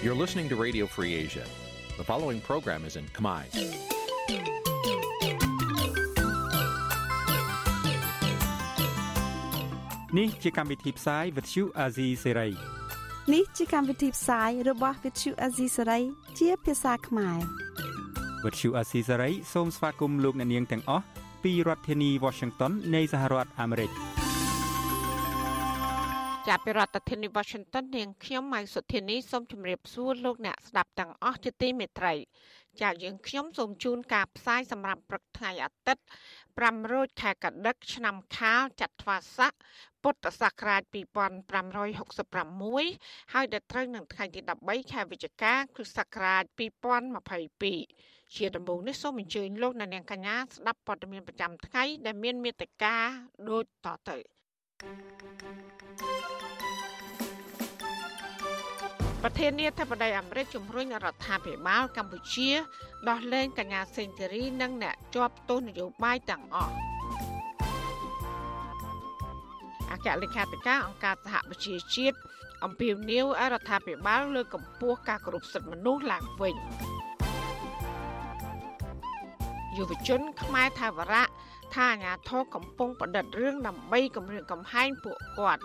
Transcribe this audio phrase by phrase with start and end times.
[0.00, 1.44] You're listening to Radio Free Asia.
[1.96, 3.42] The following program is in Khmer.
[10.18, 12.52] នេះជាកម្មវិធីផ្សាយ Vuthu Azizi Serai
[13.34, 16.02] នេះជាកម្មវិធីផ្សាយរបស់ Vuthu Azizi Serai
[16.38, 17.38] ជាភាសាខ្មែរ
[18.44, 21.04] Vuthu Azizi Serai សូមស្វាគមន៍លោកអ្នកនាងទាំងអស់
[21.44, 23.90] ពីរដ្ឋធានី Washington នៃសហរដ្ឋអាមេរិក
[26.48, 32.14] ចាប់ពីរដ្ឋធានី Washington នាងខ្ញុំម៉ៃសុធានីសូមជម្រាបសួរលោកអ្នកស្ដាប់ទាំងអស់ជាទីមេត្រី
[32.82, 36.04] ចាយើងខ្ញុំសូមជូនការផ្សាយសម្រាប់ព្រឹកថ្ងៃអាទិត្យ
[36.48, 39.52] 5រោចខែកដិក ឆ្នាំខាលចត្វាស័ក
[40.02, 40.82] ពុទ្ធសករាជ
[42.48, 46.42] 2566ហើយដល់ត្រូវនឹងថ្ងៃទី13ខែវិច្ឆិកាគ្រិស្តសករាជ
[47.58, 52.96] 2022ជាដំបូងនេះសូមអញ្ជើញលោកអ្នកនាងកញ្ញាស្ដាប់ព័ត៌មានប្រចាំថ្ងៃដែលមានមេត្តា
[53.50, 54.18] ដូចតទៅ
[54.80, 55.67] thank you
[59.24, 62.50] ប្រធានាធិបតីអាមេរិកជំរុញរដ្ឋាភិបាលកម្ពុជា
[63.08, 66.74] ដោះលែងកញ្ញាសេងធីរីនិងអ្នកជាប់ទោសនយោបាយទាំងអស់
[69.90, 72.16] អគ្គលេខាធិការអង្គការសហប្រជាជាតិ
[72.64, 76.54] អំពាវនាវឲ្យរដ្ឋាភិបាលលើកកម្ពស់ការគោរពសិទ្ធិមនុស្សឡើងវិញ
[79.76, 81.24] យុវជនខ្មែរថាវរៈ
[81.74, 85.62] ថាអាញាធរកំពុងប្រឌិតរឿងដើម្បីគម្រាមកំហែងពួកគាត់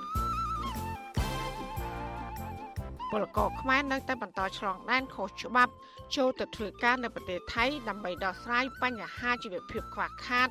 [3.14, 5.74] ពលករខ្មែរនៅតែបន្តឆ្លងដែនខុសច្បាប់
[6.16, 10.50] ចូលទៅធ្វើការនៅប្រទេសថៃដើម្បីដោះស្រាយបញ្ហាជីវភាពខ្វះខាត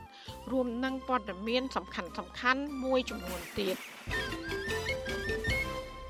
[0.53, 3.77] រួមនឹងព័ត៌មានសំខាន់សំខាន់មួយចំនួនទៀត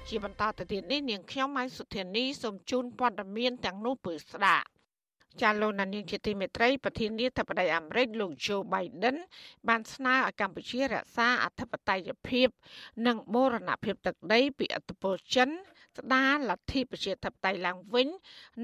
[0.09, 4.67] ជាបន្តទៅទៀតនេះនាងខ្ញុំម៉ៃសុធានីសូមជូនព័ត៌មានទាំងនោះពឺស្ដាប់
[5.41, 9.17] ចាលោកនាយកជាទីមេត្រីប្រធានាធិបតីអាមេរិកលោក Joe Biden
[9.69, 12.49] បានស្នើឲ្យកម្ពុជារក្សាអធិបតេយ្យភាព
[13.07, 15.51] និងបូរណភាពទឹកដីពីឥទ្ធិពលចិន
[15.99, 18.09] ស្ដារលទ្ធិប្រជាធិបតេយ្យឡើងវិញ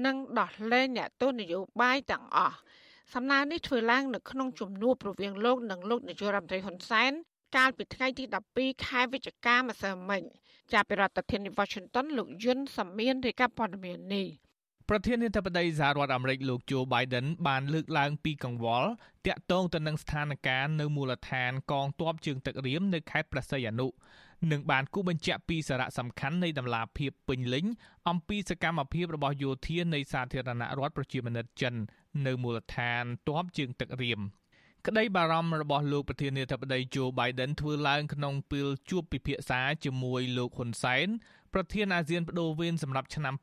[0.05, 2.57] និងដោះលែងអ្នកទោសនយោបាយទាំងអស់
[3.13, 7.11] សំណើនេះធ្វើឡើងនៅក្នុងជំនួបរវាងលោកនិងលោកនាយករដ្ឋមន្ត្រីហ៊ុនសែន
[7.55, 8.23] កាលពីថ្ងៃទី
[8.55, 10.21] 12ខែវិច្ឆិកាម្សិលមិញ
[10.73, 14.27] ចាប់ពីរដ្ឋធានី Washington លោកយុនសាមៀនរាយការណ៍ព័ត៌មាននេះ
[14.91, 18.89] ប្រធានាធិបតីសហរដ្ឋអាមេរិកលោកโจ Biden បានលើកឡើងពីកង្វល់
[19.27, 23.87] តាក់ទងទៅនឹងស្ថានភាពនៅមូលដ្ឋានកងទ័ពជើងទឹករៀមនៅខេត្តព្រះសីហនុ
[24.51, 27.65] និងបានគូបញ្ជាក់ពីសារៈសំខាន់នៃតម្លាភាពពេញលេញ
[28.09, 31.73] អំពីសកម្មភាពរបស់យោធានៃសាធារណរដ្ឋប្រជាមានិតចិន
[32.25, 34.19] នៅមូលដ្ឋានទ័ពជើងទឹករៀម
[34.87, 41.07] ក្តីបារម្ភរបស់លោកប្រធានាធិបតីโจ Biden ធ្វើឡើងក្នុងពេលជួបពិភាក្សាជាមួយលោកហ៊ុនសែន
[41.53, 43.35] ប្រធានអាស៊ានបដូវវេនសម្រាប់ឆ្នាំ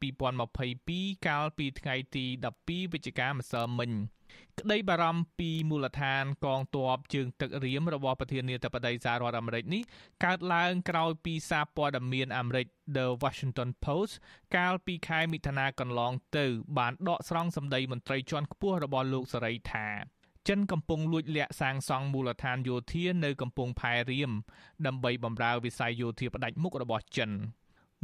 [0.58, 2.24] 2022កាលពីថ្ងៃទី
[2.60, 3.90] 12វិច្ឆិកាម្សិលមិញ
[4.60, 9.82] ក្តីបារម្ភពីមូលដ្ឋានកងទ័ពជើងទឹករៀមរបស់ប្រធានាធិបតីសហរដ្ឋអាមេរិកនេះ
[10.24, 12.66] កើតឡើងក្រោយពីសារព័ត៌មានអាមេរិក
[12.96, 14.14] The Washington Post
[14.56, 16.46] កាលពីខែមិថុនាកន្លងទៅ
[16.78, 20.15] បានដកស្រង់សម្ដីមន្ត្រីជាន់ខ្ពស់របស់លោកសេរីថា
[20.48, 24.32] ចិនកំពុងលួចលាក់សាងសង់មូលដ្ឋានយោធានៅកំពង់ផែរៀម
[24.86, 27.30] ដើម្បីបម្រើវិស័យយោធាផ្ដាច់មុខរបស់ចិន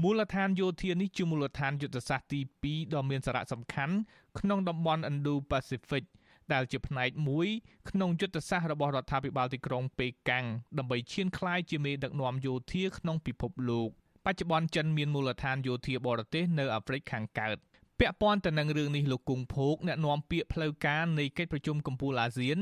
[0.02, 3.94] មូលដ្ឋានយោធានេះជាមូលដ្ឋានយុទ្ធសាស្ត្រទី2ដ៏មានសារៈសំខាន់
[4.38, 6.04] ក្នុងតំបន់ Indo-Pacific
[6.52, 7.48] ដែលជាផ្នែកមួយ
[7.90, 10.44] ក្នុងយុទ្ធសាស្ត្ររបស់រដ្ឋាភិបាលទីក្រុងប៉េកាំង
[10.78, 13.88] ដើម្បីឈានក្លាយជាមេដឹកនាំយោធាក្នុងពិភពលោក
[14.24, 17.58] បច្ចុប្បន្នចិនមានមូលដ្ឋានយោធាបរទេសនៅអាហ្វ្រិកខាងកើត
[18.00, 22.58] ពាក់ព័ន្ធទៅនឹងរឿងនេះលោកគង់ភោគអ្នកនាំពាក្យផ្លូវការនៃកិច្ចប្រជុំកំពូលអាស៊ាន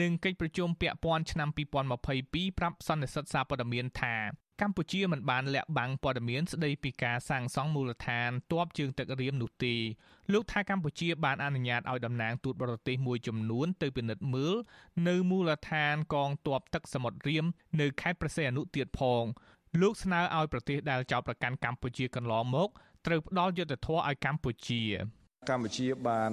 [0.00, 1.48] និងកិច្ចប្រជុំពាក់ព័ន្ធឆ្នាំ
[1.98, 4.16] 2022ប្រាប់សន្និសិទសារព័ត៌មានថា
[4.62, 9.74] កម្ពុជាមិនបានលាក់បាំងព័ត៌មានស្ដីពីការសាងសង់មូលដ្ឋានទ័ពជើងទឹករៀមនោះទេ
[10.32, 14.54] លោកថាកម្ពុជាបានអនុញ្ញាតឲ្យតំណាងទូតបរទេសមួយចំនួនទៅពិនិត្យមើល
[15.08, 17.44] នៅមូលដ្ឋានកងទ័ពទឹកសមុទ្ររៀម
[17.80, 19.24] នៅខេត្តព្រះសីហនុទៀតផង
[19.80, 22.68] លោកស្នើឲ្យប្រទេសដែលចោទប្រកាន់កម្ពុជាកន្លងមក
[23.06, 24.82] ត្រូវផ្ដល់យុត្តិធម៌ឲ្យកម្ពុជា
[25.50, 26.32] កម្ពុជាបាន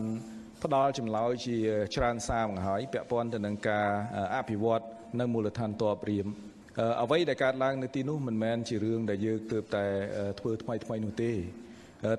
[0.63, 1.57] ផ្ដល់ចម្លើយជា
[1.95, 3.87] ច្រើនសារមកហើយពាក់ព័ន្ធទៅនឹងការ
[4.35, 4.85] អភិវឌ្ឍ
[5.19, 6.27] នៅមូលដ្ឋានទ័ពរៀម
[7.01, 9.85] អ្វីដែលកើតឡើងនៅទីនោះមិនមែនជារឿងដែលយើងទើបតែ
[10.39, 11.31] ធ្វើថ្មីថ្មីនោះទេ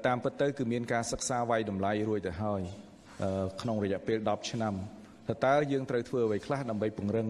[0.07, 2.63] តាមពិតទៅគឺមានការសិក្សាវាយតម្លៃរួចទៅហើយ
[3.61, 4.75] ក្នុងរយៈពេល10ឆ្នាំ
[5.47, 7.29] តើយើងត្រូវធ្វើអ្វីខ្លះដើម្បីពង្រឹង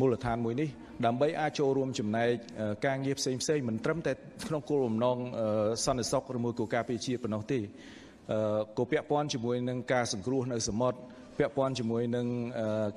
[0.00, 0.68] មូលដ្ឋានមួយនេះ
[1.06, 2.28] ដើម្បីអាចចូលរួមចំណែក
[2.86, 4.12] ការងារផ្សេងផ្សេងមិនត្រឹមតែ
[4.48, 5.18] ក្នុងគោលបំណង
[5.84, 7.60] សន្តិសុខឬមួយក៏ការពារជាតិប៉ុណ្ណោះទេ
[8.78, 10.98] ក៏ពាក់ព័ន្ធជាមួយនឹងការសង្គ្រោះនៅសមុទ្រ
[11.38, 12.26] ពាក់ព័ន្ធជាមួយនឹង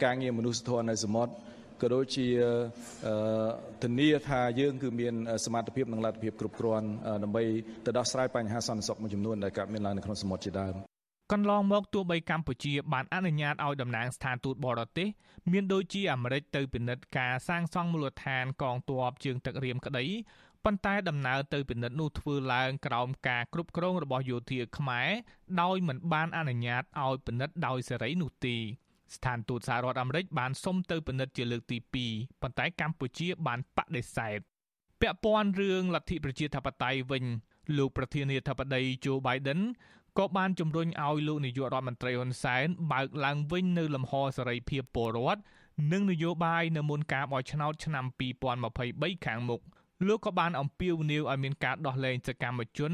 [0.03, 1.33] ការងារមនុស្សធម៌នៅសមុទ្រ
[1.81, 2.27] ក៏ដូចជា
[3.83, 5.13] ធានាថាយើងគឺមាន
[5.45, 6.88] សមត្ថភាពនិងលទ្ធភាពគ្រប់គ្រាន់
[7.24, 7.44] ដើម្បី
[7.86, 10.94] ទៅដោះស្រាយបញ្ហាសន្តិសុខមួយចំនួនដែលកើតមានឡើងនៅក្នុងសមុទ្រជាដើម
[11.33, 15.07] កន្លងមកទោះបីកម្ពុជាបានអនុញ្ញាតឲ្យតំណាងស្ថានទូតបរទេស
[15.51, 20.06] មានដូចជាអាមេរិកទៅពិនិត្យការសាងសង់មូលដ្ឋានកងទ័ពជើងទឹករៀមក្តី
[20.66, 25.10] ប៉ុន្តែដំណើរទៅពិនិត្យនោះធ្វើឡើងក្រោមការគ្រប់គ្រងរបស់យោធាខ្មែរ
[25.62, 28.56] ដោយមិនបានអនុញ្ញាតឲ្យពិនិត្យដោយសេរីនោះទេ
[29.16, 31.77] ស្ថានទូតសហរដ្ឋអាមេរិកបានសុំទៅពិនិត្យជាលើកទី
[32.10, 34.39] 2ប៉ុន្តែកម្ពុជាបានបដិសេធ
[35.01, 37.24] ពាក់ព័ន្ធរឿងលទ្ធិប្រជាធិបតេយ្យវិញ
[37.77, 39.62] លោកប្រធានាធិបតី Joe Biden
[40.19, 45.41] ក៏បានជំរុញឲ្យលោកនាយករដ្ឋមន្ត្រីហ៊ុនសែនបើកឡើងវិញនៅលំហសេរីភាពពលរដ្ឋ
[45.91, 48.06] និងនយោបាយនៅមុនការបោះឆ្នោតឆ្នាំ
[48.65, 49.62] 2023ខាងមុខ
[50.07, 52.91] លោកក៏បានអំពាវនាវឲ្យមានការដោះលែងសកម្មជន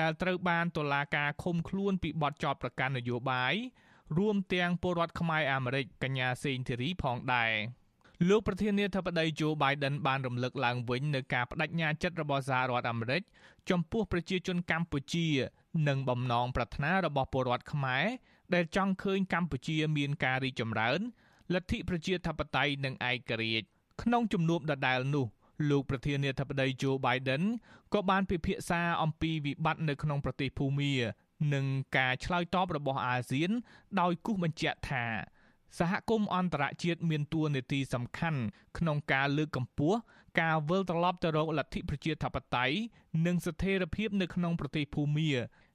[0.00, 3.54] ដែលត្រូវបានតុលាការឃុំខ្លួនពីបទចោទប្រកាន់នយោបាយ
[4.18, 7.52] រួមទាំងពលរដ្ឋខ្មែរអាមេរិកកញ្ញាសេងធីរីផងដែរ
[8.28, 13.22] លោកប្រធានាធិបតី Joe Biden បានរំលឹកឡើងវិញនៅការបដិញ្ញាចិត្តរបស់សហរដ្ឋអាមេរិក
[13.70, 15.26] ចំពោះប្រជាជនកម្ពុជា
[15.88, 18.04] និងបំណងប្រាថ្នារបស់ពលរដ្ឋខ្មែរ
[18.54, 21.00] ដែលចង់ឃើញកម្ពុជាមានការរីកចម្រើន
[21.54, 23.66] លទ្ធិប្រជាធិបតេយ្យនិងឯករាជ្យ
[24.02, 25.26] ក្នុងជំនួបដដែលនោះ
[25.70, 27.42] លោកប្រធានាធិបតី Joe Biden
[27.94, 30.92] ក៏បានពិភាក្សាអំពីវិបត្តិនៅក្នុងប្រទេសភូមា
[31.54, 33.50] និងការឆ្លើយតបរបស់អាស៊ាន
[34.00, 35.04] ដោយគូសបញ្ជាក់ថា
[35.78, 38.40] សហគមន៍អន្តរជាតិមានតួនាទីសំខាន់
[38.78, 39.98] ក្នុងការលើកកម្ពស់
[40.40, 42.76] ការវិលត្រឡប់ទៅរកលទ្ធិប្រជាធិបតេយ្យ
[43.26, 45.30] និងស្ថិរភាពនៅក្នុងប្រទេសភូមា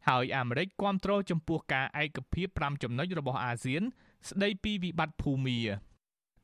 [0.10, 3.84] ហើយអាមេរិកគាំទ្រចំពោះការឯកភាព5ចំណុចរបស់អាស៊ាន
[4.30, 5.60] ស្ដីពីវិបត្តិភូមា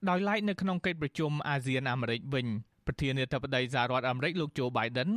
[0.10, 2.48] ដោយឡែកនៅក្នុងកិច្ចប្រជុំអាស៊ានអាមេរិកវិញ
[2.88, 5.10] ប្រធានាធិបតីសហរដ្ឋអាមេរិកលោកโจ Biden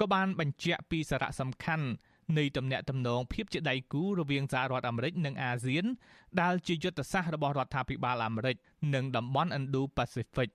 [0.00, 1.86] ក៏បានបញ្ជាក់ពីសារៈសំខាន់
[2.38, 5.84] នៃទំនាក់ទំនងភាពជាដៃគូរវាងសហរដ្ឋអាមេរិកនិងអាស៊ាន
[6.40, 8.56] ដែលជាយុទ្ធសាស្ត្ររបស់រដ្ឋាភិបាលអាមេរិក
[8.94, 10.50] និងតំបន់ Indo-Pacific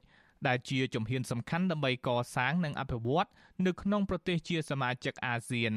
[0.47, 3.29] ដែលជាជំហានសំខាន់ដើម្បីកសាងនិងអភិវឌ្ឍ
[3.65, 5.73] នៅក្នុងប្រទេសជាសមាជិកអាស៊ាន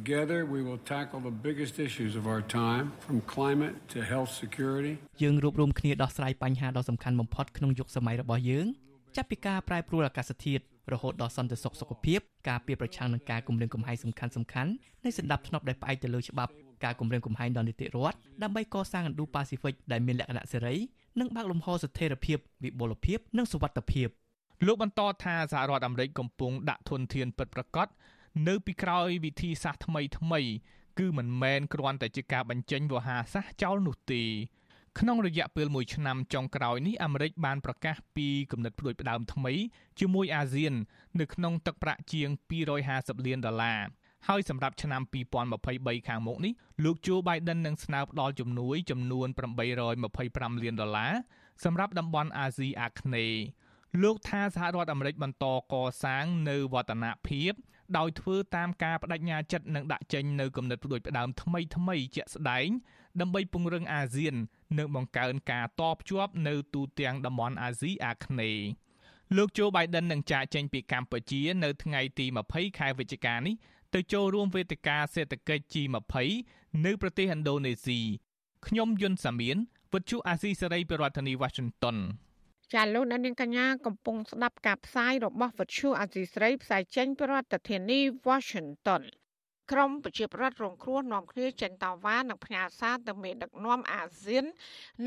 [0.00, 4.94] Together we will tackle the biggest issues of our time from climate to health security
[5.22, 8.66] យើងរួបរวมគ្នាដោះស្រាយបញ្ហាដ៏សំខាន់បំផុតក្នុងយុគសម័យរបស់យើង
[9.16, 10.62] ចាប់ពីការប្រែប្រួលអាកាសធាតុ
[10.92, 14.70] រហូតដល់សន្តិសុខសុខភាពការពៀប្រឆាំងនឹងការគម្រាមកំហែងសំខាន់សំខាន់
[15.04, 16.52] នៃសន្តិភាពដែលផ្អែកទៅលើច្បាប់
[16.84, 20.76] ការគម្រាមកំហែងដល់នីតិរដ្ឋដើម្បីកសាងឥណ្ឌូប៉ាស៊ីហ្វិកដែលមានលក្ខណៈសេរី
[21.20, 24.08] និងបើកលំហស្ថិរភាពវិបុលភាពនិងសុវត្ថិភាព
[24.66, 27.86] លោកបន្តថាសហរដ្ឋអាមេរិកកំពុងដាក់ធនធានពិតប្រាកដ
[28.48, 30.40] នៅពីក្រោយវិធីសាស្ត្រថ្មីថ្មី
[30.98, 34.22] គឺមិនមែនគ្រាន់តែជាការបញ្ចេញវោហារសាស្ត្រចោលនោះទេ
[35.00, 39.52] ក្នុងរយៈពេល1ឆ្នាំចុងក្រោយនេះអាមេរិកបានប្រកាសពីគំនិតផ្ដួចផ្ដើមថ្មី
[40.00, 40.74] ជាមួយអាស៊ាន
[41.20, 42.28] នៅក្នុងទឹកប្រាក់ជាង
[42.78, 43.80] 250លានដុល្លារ
[44.28, 45.02] ហើយសម្រាប់ឆ្នាំ
[45.54, 46.52] 2023ខាងមុខនេះ
[46.84, 49.28] លោកជូ Biden នឹងស្នើផ្ដល់ជំនួយចំនួន
[49.94, 51.12] 825លានដុល្លារ
[51.64, 53.40] សម្រាប់តំបន់អាស៊ីអាគ្នេយ៍
[54.02, 57.52] លោកថាសហរដ្ឋអាមេរិកបន្តកសាងនៅវឌ្ឍនភាព
[57.98, 62.68] ដោយធ្វើតាមការបដិញ្ញាចិត្តនិងដាក់ចេញនៅគំនិតផ្ដួចផ្ដើមថ្មីថ្មីជាក់ស្ដែង
[63.20, 64.34] ដើម្បីពង្រឹងអាស៊ាន
[64.78, 68.66] និងបង្កើនការតភ្ជាប់នៅទូទាំងតំបន់អាស៊ីអាគ្នេយ៍
[69.36, 73.54] លោកโจ Biden នឹងចាកចេញពីកម្ពុជា នៅថ្ងៃទី20ខែវិច្ឆិកានេះ
[73.94, 76.14] ទៅចូលរួមវេទិកាសេដ្ឋកិច្ច G20
[76.84, 78.00] នៅប្រទេសឥណ្ឌូនេស៊ី
[78.66, 79.56] ខ្ញុំយុនសាមៀន
[79.92, 81.96] វិទ្យុអាស៊ីសេរីប្រធានាធិបតី Washington
[82.74, 89.02] ចាលោកអ្នកនាងកញ្ញាកំពុងស្ដាប់ការផ្សាយរបស់វិទ្យុអាស៊ីសេរីផ្សាយចេញពីរដ្ឋធានី Washington
[89.72, 94.44] ក្រមប្រជាប្រដ្ឋរងគ្រោះនាំគ្នាចេញតវ៉ានិងផ្ញើសារទៅមេដឹកនាំអាស៊ាន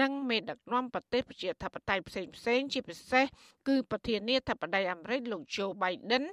[0.01, 3.25] និងមេដឹកនាំប្រទេសប្រជាធិបតេយ្យផ្សេងផ្សេងជាពិសេស
[3.67, 6.23] គឺប្រធានាធិបតីអាមេរិកលោក Joe Biden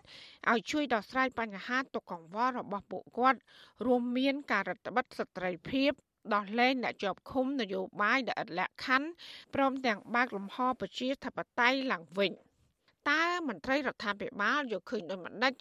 [0.52, 3.38] ឲ្យជួយដោះស្រាយបញ្ហាទុកកង្វល់របស់ពួកគាត់
[3.86, 5.92] រួមមានការរដ្ឋបិទស្ត្រីភាព
[6.34, 9.08] ដោះលែងអ្នកជាប់ឃុំនយោបាយដែលឥតលក្ខខណ្ឌ
[9.54, 12.32] ព្រមទាំងបើកលំហប្រជាធិបតេយ្យឡើងវិញ។
[13.10, 15.52] តើមន្ត្រីរដ្ឋាភិបាលយកឃើញដោយម្ដេច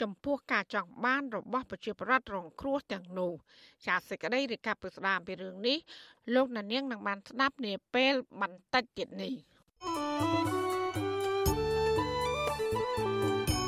[0.00, 3.32] ចំពោះការចង់បានរបស់ប្រជាពលរដ្ឋរងគ្រោះទាំងនោះ
[3.86, 5.78] ចាសសេចក្តីរាយការណ៍ពីស្ដាមពីរឿងនេះ
[6.34, 10.61] លោកណានៀងនឹងបានស្ដាប់នាពេលបន្តិចទៀតនេះ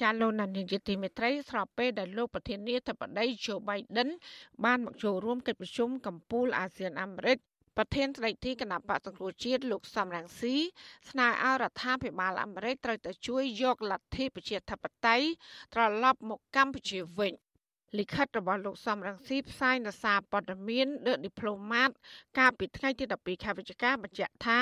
[0.00, 4.08] ចាលោកណានីជាទីមេត្រីស្របពេលដែលលោកប្រធានាធិបតី Joe Biden
[4.64, 7.38] បានមកចូលរួមកិច្ចប្រជុំកំពូលអាស៊ានអាមេរិក
[7.76, 10.54] ប្រធានស្ដីទីគណៈបកសង្គ្រោះជាតិលោកសំរងស៊ី
[11.10, 15.26] ស្នើឲ្យរដ្ឋាភិបាលអាមេរិកត្រូវតែជួយយកលទ្ធិប្រជាធិបតេយ្យ
[15.74, 17.32] ត្រឡប់មកកម្ពុជាវិញ
[17.98, 21.90] លិខិតរបស់លោកសំរងស៊ីផ្សាយនៅសារព័ត៌មាន The Diplomat
[22.38, 24.60] កាលពីថ្ងៃទី12ខែវិច្ឆិកាបញ្ជាក់ថា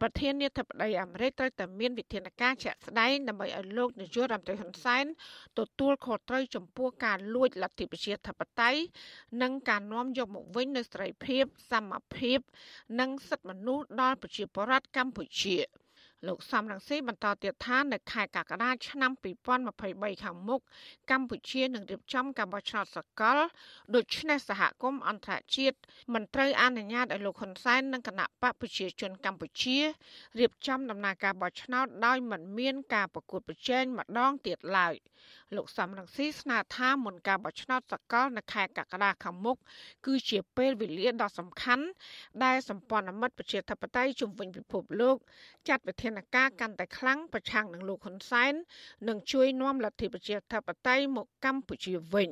[0.00, 5.04] ប្រធានាធិបតីអាមេរិកត្រូវតែមានវិធានការជាក់ស្ដែងដើម្បីឲ្យលោកនាយករដ្ឋមន្ត្រីហ៊ុនសែន
[5.58, 8.80] ទទួលខុសត្រូវចំពោះការលួចលទ្ធិប្រជាធិបតេយ្យ
[9.42, 12.38] និងការនាំយកមកវិញនូវសេរីភាពសមភាព
[13.00, 15.58] និងសិទ្ធិមនុស្សដល់ប្រជាពលរដ្ឋកម្ពុជា។
[16.26, 19.12] លោកសំរងស៊ីបន្តទៀតថានៅខែកក្កដាឆ្នាំ
[19.66, 20.60] 2023ខាងមុខ
[21.10, 23.38] កម្ពុជានឹងរៀបចំការបោះឆ្នោតសកល
[23.94, 25.76] ដូច្នេះសហគមន៍អន្តរជាតិ
[26.14, 29.78] មិនត្រូវអនុញ្ញាតឲ្យលោកហ៊ុនសែននិងគណៈបកប្រជាជនកម្ពុជា
[30.38, 34.94] រៀបចំដំណើរការបោះឆ្នោតដោយមិនមានការប្រកួតប្រជែងម្ដងទៀតឡើយ
[35.56, 39.56] លោកសំរងស៊ីស្នើថាមុនការបោះឆ្នោតសកលនៅខែកក្កដាខាងមុខ
[40.06, 41.84] គឺជាពេលវេលាដ៏សំខាន់
[42.44, 45.16] ដែលសម្ព័ន្ធមិត្តប្រជាធិបតេយ្យជំវិញពិភពលោក
[45.68, 48.52] ចាត់វិធានការកាន់តែខ្លាំងប្រឆាំងនឹងលោកហ៊ុនសែន
[49.08, 52.28] និងជួយនាំលទ្ធិប្រជាធិបតេយ្យមកកម្ពុជាវិញ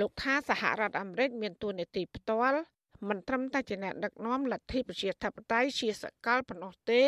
[0.00, 2.60] លោកថាសហរដ្ឋអាមេរិកមានទួនាទីផ្ទាល់
[3.08, 7.02] មិនត្រឹមតែជាអ្នកដឹកនាំលទ្ធិប្រជាធិបតេយ្យជាសកលប៉ុណ្ណោះទេ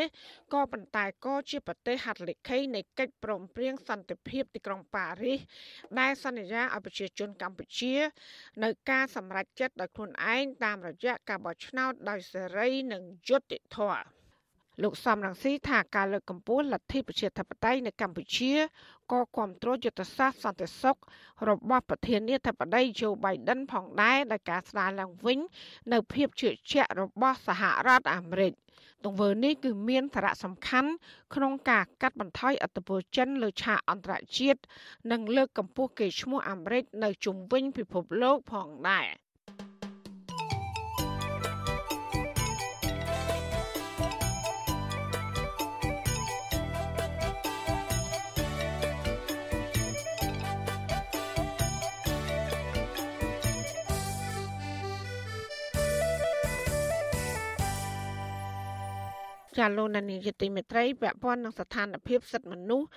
[0.54, 5.40] ក៏ប៉ុន្តែក៏ជាប្រទេសហត្ថលេខីនៃកិច្ចព្រមព្រៀងសន្តិភាពទីក្រុងប៉ារីស
[6.00, 7.94] ដែលសន្យាឲ្យប្រជាជនកម្ពុជា
[8.64, 14.23] នៅការសម្រេចចិត្តដោយខ្លួនឯងតាមរយៈការបោះឆ្នោតដោយសេរីនិងយុត្តិធម៌
[14.82, 18.52] លោកសំរងស៊ីថាការលើកកម្ពស់លទ្ធិប្រជាធិបតេយ្យនៅកម្ពុជា
[19.12, 20.96] ក៏គ្រប់គ្រងយុទ្ធសាស្ត្រសន្តិសុខ
[21.48, 25.38] របស់ប្រធានាធិបតី Joe Biden ផងដែរដោយការស្ដារឡើងវិញ
[25.92, 28.52] នៅភាពជឿជាក់របស់សហរដ្ឋអាមេរិក
[29.04, 30.90] ទង្វើនេះគឺមានសារៈសំខាន់
[31.34, 34.60] ក្នុងការកាត់បន្ថយអធិបតេយ្យចិនលើឆាកអន្តរជាតិ
[35.12, 39.06] និងលើកកម្ពស់កេរ្តិ៍ឈ្មោះអាមេរិកនៅជុំវិញពិភពលោកផងដែរ។
[59.58, 62.88] ចាលោកនានីយតិមេត្រីពាក់ព័ន្ធនឹងស្ថានភាពសិទ្ធិមនុស្ស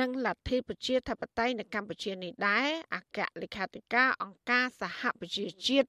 [0.00, 5.88] និងលទ្ធិប្រជាធិបតេយ្យនៅកម្ពុជានេះដែរអគ្គលេខាធិការអង្គការសហប្រជាជាតិ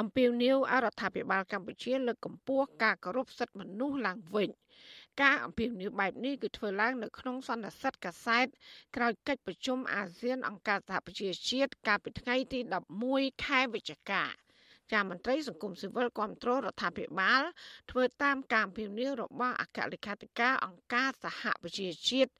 [0.00, 4.50] អំពាវនាវឲ្យរដ្ឋាភិបាលកម្ពុជាលើកកម្ពស់ការគោរពសិទ្ធិមនុស្សឡើងវិញ
[5.22, 8.46] ការអំពាវនាវបែបនេះគឺធ្វើឡើងនៅក្នុងសន្និសីទកាសែត
[8.96, 12.60] ក្រោយកិច្ចប្រជុំអាស៊ានអង្គការសហប្រជាជាតិកាលពីថ្ងៃទី
[13.02, 14.41] 11ខែវិច្ឆិកាចា
[15.10, 17.42] មន្ត្រីសង្គមស៊ីវិលគ្រប់គ្រងរដ្ឋាភិបាល
[17.90, 22.30] ធ្វើតាមការពិនិត្យរបស់អគ្គលេខាធិការអង្គការសហប្រជាជាតិ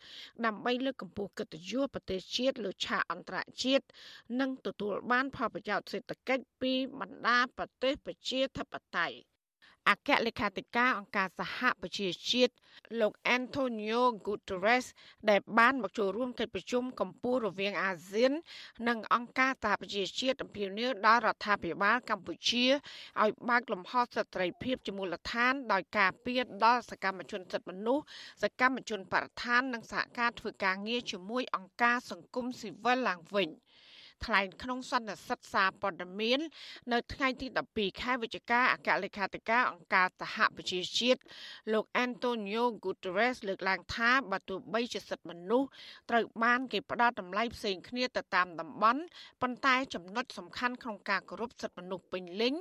[0.44, 3.84] ដើម្បីលើកកម្ពស់កិត្តិយសប្រទេសជាតិលើឆាកអន្តរជាតិ
[4.40, 9.31] និងទទួលបានផលប្រយោជន៍សេដ្ឋកិច្ចពីបណ្ដាប្រទេសប្រជាធិបតេយ្យ
[9.90, 12.52] អគ្គលេខាធិការអង្គការសហប្រជាជាតិ
[13.00, 14.86] លោក Antonio Guterres
[15.30, 18.32] ដែលបានមកចូលរួមកិច្ចប្រជុំកម្ពុជារវាងអាស៊ាន
[18.88, 22.66] និងអង្គការសហប្រជាជាតិអំពាវនាវដល់រដ្ឋាភិបាលកម្ពុជា
[23.22, 28.04] ឲ្យបើកលំហសិទ្ធិភាពជាមូលដ្ឋាន ដោយការពៀតដល់សកម្មជនសិទ្ធិមនុស្ស
[28.42, 33.50] សកម្មជនបរិស្ថាននិងសហការធ្វើការងារជាមួយអង្គការសង្គមស៊ីវិលឡើងវិញ។
[34.26, 36.40] ថ្លែងក្នុងសន្និសីទសារព័ត៌មាន
[36.92, 41.20] នៅថ្ងៃទី12ខែវិច្ឆិកាអគ្គលេខាធិការអង្គការសហប្រជាជាតិ
[41.72, 45.68] លោក Antonio Guterres លើកឡើងថាបើទោះបីជាសិទ្ធិមនុស្ស
[46.10, 49.00] ត្រូវបានគេផ្ដល់តម្លៃផ្សេងគ្នាទៅតាមតំបន់
[49.42, 52.54] ប៉ុន្តែចំណុចសំខាន់ក្នុងការគោរពសិទ្ធិមនុស្សពេញលេញ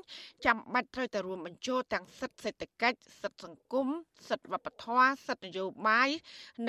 [0.46, 3.88] ចាំបាច់ត្រូវតែរួមបញ្ចូលទាំងសិទ្ធិសេដ្ឋកិច្ចសិទ្ធិសង្គម
[4.30, 6.10] សិទ្ធិវប្បធម៌សិទ្ធិនយោបាយ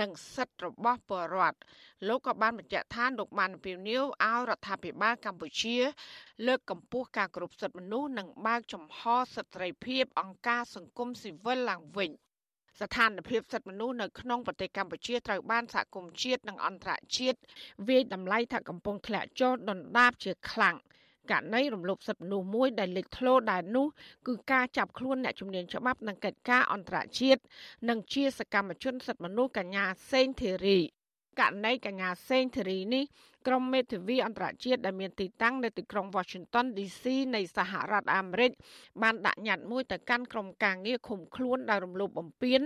[0.00, 1.58] និងសិទ្ធិរបស់ពលរដ្ឋ
[2.08, 5.76] លោកក៏បានបញ្ជាក់ថាលោកបានពៀវនាវឲ្យរដ្ឋាភិបាលកម្ពុជា
[6.46, 9.00] លើកកម្ពស់ការគោរពសិទ្ធិមនុស្សនិងបើកចំហ
[9.34, 12.10] សិទ្ធិភាពអង្គការសង្គមស៊ីវិលឡើងវិញ
[12.80, 17.38] ស្ថានភាពសិទ្ធិមនុស្សនៅក្នុងប្រទេសកម្ពុជាត្រូវបានសហគមន៍ជាតិនិងអន្តរជាតិ
[17.88, 20.76] វាយតម្លៃថាកំពុងធ្លាក់ចុះដុនដាបជាខ្លាំង
[21.30, 23.86] ករណីរំលោភសិទ្ធិមនុស្សមួយដែលលេចធ្លោដែរនោះ
[24.26, 27.40] គឺការចាប់ខ្លួនអ្នកជំនាញច្បាប់និងកិច្ចការអន្តរជាតិ
[27.88, 30.78] និងជាសកម្មជនសិទ្ធិមនុស្សកញ្ញាសេងធីរី
[31.40, 33.04] ករណីកញ្ញាសេងធារីនេះ
[33.46, 38.50] ក្រុមមេធាវីអន្តរជាតិដែលមានទីតាំងនៅទីក្រុង Washington DC នៃសហរដ្ឋអាមេរិក
[39.02, 42.60] បានដាក់ញត្តិមួយទៅកាន់ក្រុមការងារឃុំខ្លួនដោយរំលោភបំពាន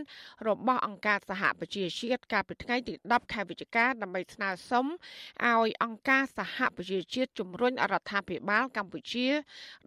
[0.48, 9.26] របស់អង្គការសហប្រជាជាតិកាលពីថ្ងៃទី10ខែវិច្ឆិកាដើម្បីស្នើសុំឲ្យអង្គការសហប្រជាជាតិជំរុញរដ្ឋាភិបាលកម្ពុជា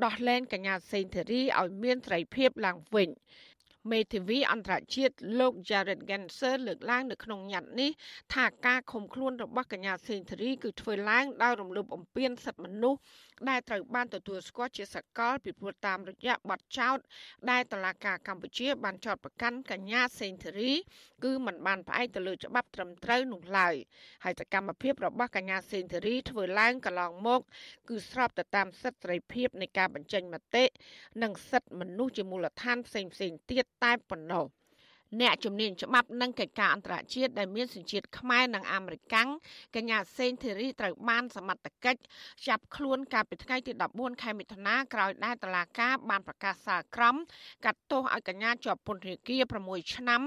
[0.03, 3.09] ដោះលែងកញ្ញាសេងធារីឲ្យមានសេរីភាពឡើងវិញ។
[3.91, 7.91] មេធាវីអន្តរជាតិលោក Jared Genser លើកឡើងនៅក្នុងញត្តិនេះ
[8.33, 12.99] ថាការឃុំខ្លួនរបស់កញ្ញាសេងធារីគឺធ្វើឡើងដោយរំលោភបំពានសិទ្ធិមនុស្ស
[13.49, 16.97] ដែលត្រូវបានទទួលស្គាល់ជាសកលពីព្រោះតាមរយៈបទចោទ
[17.49, 20.73] ដែលតុលាការកម្ពុជាបានចោទប្រកាន់កញ្ញាសេងធារី
[21.23, 23.75] គឺมันបានផ្អែកទៅលើច្បាប់ត្រឹមត្រូវនោះឡើយ
[24.23, 27.41] ហើយសកម្មភាពរបស់កញ្ញាសេងធារីធ្វើឡើងកន្លងមក
[27.89, 30.65] គឺស្របទៅតាមសិទ្ធិសេរីភាពនៃការបញ្ចេញមតិ
[31.21, 33.11] និងសិទ្ធិមនុស្សជាមូលដ្ឋានផ្សេងៗ
[33.51, 34.45] ទៀតតែប៉ុណ្ណោះ
[35.21, 39.29] អ្នកជំនាញច្បាប់និងកិច្ចការអន្តរជាតិដែលមានសញ្ជាតិខ្មែរនិងអាមេរិកាំង
[39.75, 42.01] កញ្ញាសេនធីរីត្រូវបានសមត្ថកិច្ច
[42.47, 47.15] ចាប់ខ្លួនកាលពីថ្ងៃទី14ខែមិថុនាក្រោយដែលតុលាការបានប្រកាសសាលក្រម
[47.65, 50.21] កាត់ទោសឲ្យកញ្ញាជាប់ពន្ធនាគារ6ឆ្នាំ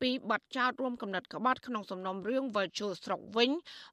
[0.00, 3.50] ពីបទចោទរួមគំនិតក្បត់ក្នុងសំណុំរឿងវិលជុលស្រុកវិញ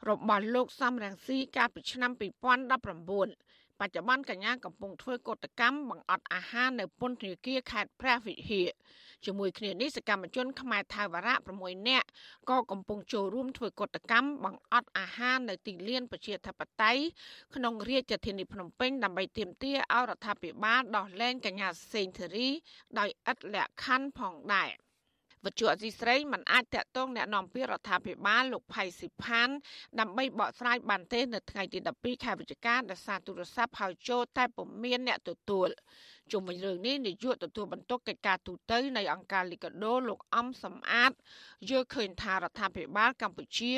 [0.10, 8.70] របស់លោកសំរងស៊ីកាលពីឆ្នាំ2019បច្ចុប្បន្នកញ្ញាកំពុងធ្វើកតកម្មបង្អត់អាហារនៅពន្ធនាគារខេត្តព្រះវិហារ
[9.25, 12.07] ជាមួយគ្នានេះសកម្មជនខ្មែរថៅវរៈ6នាក់
[12.51, 17.03] ក៏កំពុងចូលរួមធ្វើកតកម្មបង្អត់អាហារនៅទីលានប្រជាធិបតេយ្យ
[17.55, 22.49] ក្នុងរាជធានីភ្នំពេញដើម្បីទាមទារឲ្យរដ្ឋាភិបាលដោះលែងកញ្ញាសេងធារី
[22.99, 24.71] ដោយឥតលក្ខខណ្ឌផងដែរ
[25.45, 29.49] វត្ថុអសីស្រីមិនអាចតាក់ទងแนะនាំពាក្យរដ្ឋាភិបាលលោកផៃស៊ីផាន
[30.01, 35.69] ដើម្បីបកស្រាយបានទេនៅថ្ងៃទី12ខែវិច្ឆិកាដោយសារទូរស័ព្ទហៅចូលតែពុំមានអ្នកទទួល
[36.32, 41.12] ជុំវិញរឿងនេះនាយកទទួលបន្ទុកកិច្ចការទូតនៃអង្គការលីកាដូលោកអំសំអាត
[41.70, 43.74] យល់ឃើញថារដ្ឋាភិបាលកម្ពុជា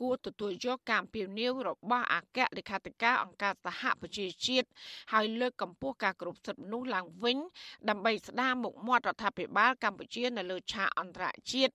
[0.00, 4.68] គួរទទួលយកការពៀវនាវរបស់អគ្គលេខាធិការអង្គការសហប្រជាជាតិ
[5.12, 7.38] ហើយលើកកម្ពស់ការគោរពសិទ្ធិមនុស្សឡើងវិញ
[7.88, 11.74] ដើម្បីស្ដារមុខមាត់រដ្ឋាភិបាលកម្ពុជានៅលើឆាកអន្តរជាតិ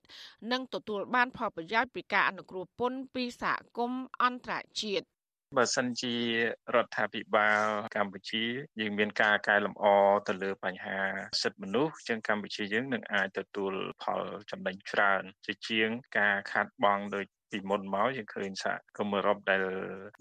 [0.51, 5.18] និងទទួលបានផលប្រយោជន៍ពីការអនុគ្រោះពន្ធពីសហគមន៍អន្តរជាតិ
[5.57, 6.15] បើសិនជា
[6.75, 7.65] រដ្ឋាភិបាល
[7.95, 8.43] កម្ពុជា
[8.79, 9.85] យើងមានការកែលម្អ
[10.27, 10.99] ទៅលើបញ្ហា
[11.41, 13.73] សិទ្ធិមនុស្សជាងកម្ពុជាយើងនឹងអាចទទួល
[14.03, 14.21] ផល
[14.51, 19.63] ចំណេញច្រើនជាជាងការខាត់បងដោយ ពីមុនមកយើងឃើញសហគមន៍អឺរ៉ុបដែល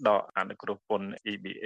[0.07, 1.65] ដកអនុគ្រោះពន្ធ EBA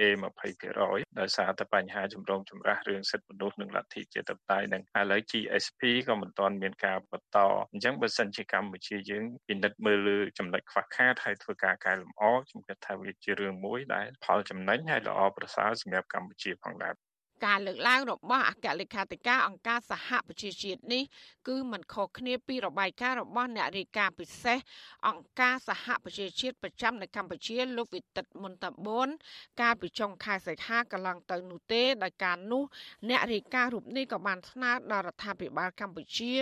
[0.60, 7.38] 20%ដោយសារតែបញ្ហាចម្រូងចម្រាសរឿងសិទ្ធិមនុស្សនិងលទ្ធិជាតិបតៃនិងឥឡូវ GSP ក៏មិនទាន់មានការបន្ត
[7.72, 16.94] អញ្ចឹងបើសិនជាកម្ពុជាយើងពិនិត្យមើលលើចំណុចខ្វះខាតហើយធ្វើការកែលម្អខ្ញុំគិតថាវាជារឿងមួយដែលផលចំណេញហើយល្អប្រសើរសម្រាប់កម្ពុជាផងដែរ
[17.44, 21.02] ការលើកឡើងរបស់អគ្គលេខាធិការអង្គការសហប្រជាជាតិនេះ
[21.48, 24.58] គឺមិនខុសគ្នាពីរបាយការណ៍របស់អ្នករាយការណ៍ពិសេស
[25.08, 29.08] អង្គការសហប្រជាជាតិប្រចាំនៅកម្ពុជាលោកវិទិតមុនតបួន
[29.60, 32.62] កាលពីចុងខែសីហាកន្លងទៅនោះទេដោយការនោះ
[33.08, 36.32] អ្នករាយការណ៍រូបនេះក៏បានស្នើដល់រដ្ឋាភិបាលកម្ពុជា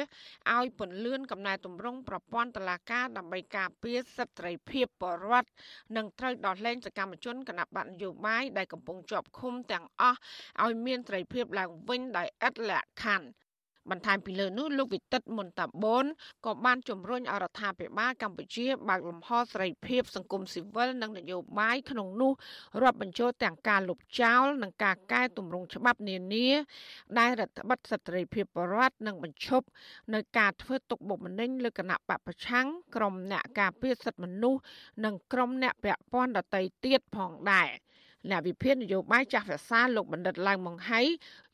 [0.55, 5.48] ឲ្យពន្លឿនកំណែទម្រង់ប្រព័ន្ធតុលាការដើម្បីការពារសិទ្ធិសេរីភាពបរិវត្ត
[5.96, 10.18] និងត្រូវដោះលែងសកម្មជនគណបកនយោបាយដែលកំពុងជាប់ឃុំទាំងអស់
[10.64, 13.29] ឲ្យមានសេរីភាពឡើងវិញដោយឥតលក្ខខណ្ឌ
[13.90, 16.07] បន្ថែមពីលើនោះលោកវិទិតមុនតាបូន
[16.47, 22.33] ក៏បានជំរុញអរដ្ឋាភិបាលកម្ពុជាបើកលំហសេរីភាពសង្គមស៊ីវិលនិងនយោបាយក្នុងនោះ
[22.83, 26.49] រាប់បញ្ចូលទាំងការលុបចោលនិងការកែតម្រង់ច្បាប់នានា
[27.18, 29.66] ដែលរដ្ឋបတ်សិទ្ធិសេរីភាពបរដ្ឋនិងបញ្ឈប់
[30.14, 32.66] នៅការធ្វើទុកបុកម្នេញលើគណៈបពប្រឆាំង
[32.97, 34.61] ក្រុមអ្នកការពារសិទ្ធិមនុស្ស
[35.05, 37.71] និងក្រុមអ្នកពាក់ព័ន្ធដទៃទៀតផងដែរ។
[38.30, 41.00] អ្នកវិភាគនយោបាយចាស់ភាសាលោកបណ្ឌិតឡើងម៉ុងហៃ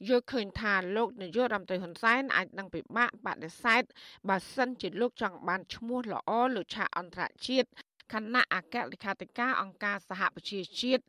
[0.08, 3.82] យល់ឃើញថាលោកនាយករដ្ឋមន្ត្រីហ៊ុនសែនអាចនឹងពិបាកបដិសេធ
[4.28, 7.68] បើសិនជាលោកចង់បានឈ្មោះល្អលើឆាកអន្តរជាតិ
[8.12, 11.02] គណៈអគ្គលេខាធិការអង្គការសហប្រជាជាតិ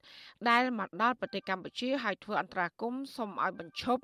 [0.50, 4.02] ដែលមកដល់ប្រទេសកម្ពុជាហើយធ្វើអន្តរាគមន៍សូមឲ្យបញ្ឈប់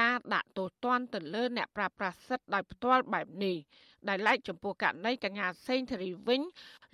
[0.00, 3.56] ការដាក់ទោសទណ្ឌទៅលើអ្នកប្រាស្រ័យសិទ្ធិដោយផ្ទាល់បែបនេះ
[4.08, 6.40] ដែលឡែកចំពោះករណីកញ្ញាសេងធារីវិញ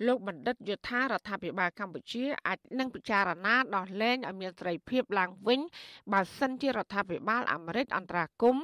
[0.07, 5.59] លោកបណ្ឌិតយថារដ្ឋាភិបាលកម្ពុជាអាចនឹងពិចារណាដោះលែងឲ្យមានសេរីភាពឡើងវិញ
[6.13, 8.55] បើសិនជារដ្ឋាភិបាលអាមេរិកអន្តរាគម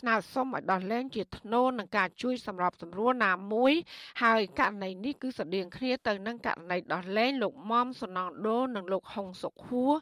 [0.00, 3.72] ស្នើសុំឲ្យដោះលែងជាថ្នូរនឹងការជួយសម្របសម្រួលណាមួយ
[4.22, 9.92] ហើយករណីនេះគឺស្តៀងគ្នាទៅនឹងករណីដោះលែងលោកមុំសុណងដូនិងលោកហុងសុខហួរ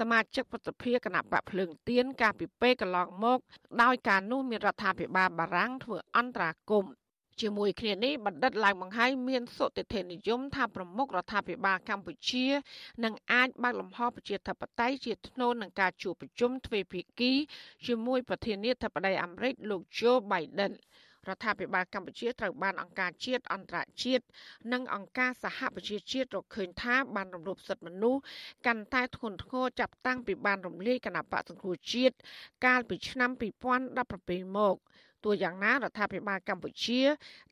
[0.00, 3.38] សមាជិកប្រតិភិគណៈបកភ្លើងទៀនកាលពីពេលកន្លងមក
[3.82, 7.05] ដោយការនោះមានរដ្ឋាភិបាលបារាំងធ្វើអន្តរាគមន៍
[7.40, 12.46] ជាមួយគ្នានេះបណ្ឌិតឡើងបង្ហាញមានសុតិធិនិយមថាប្រមុខរដ្ឋាភិបាលកម្ពុជា
[13.04, 17.32] នឹងអាចបើកលំហប្រជាធិបតេយ្យជាធ្នូនឹងការជួបប្រជុំទ្វេភាគី
[17.86, 20.74] ជាមួយប្រធានាធិបតីអាមេរិកលោក Joe Biden
[21.28, 24.24] រដ្ឋាភិបាលកម្ពុជាត្រូវបានអង្គការជាតិអន្តរជាតិ
[24.72, 28.22] និងអង្គការសហប្រជាជាតិរកឃើញថាបានរំលោភសិទ្ធិមនុស្ស
[28.66, 32.16] កាន់តែធ្ងន់ធ្ងរចាប់តាំងពីបានរំលាយគណៈបកសង្គ្រោះជាតិ
[32.66, 33.30] កាលពីឆ្នាំ
[33.94, 34.76] 2017មក
[35.26, 37.02] ទោះយ៉ាងណារដ្ឋាភិបាលកម្ពុជា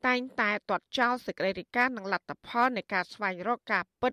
[0.06, 4.12] តែងតែទាត់ចោលសេចក្តីរាយការណ៍និងលទ្ធផលនៃការស្វែងរកការពិត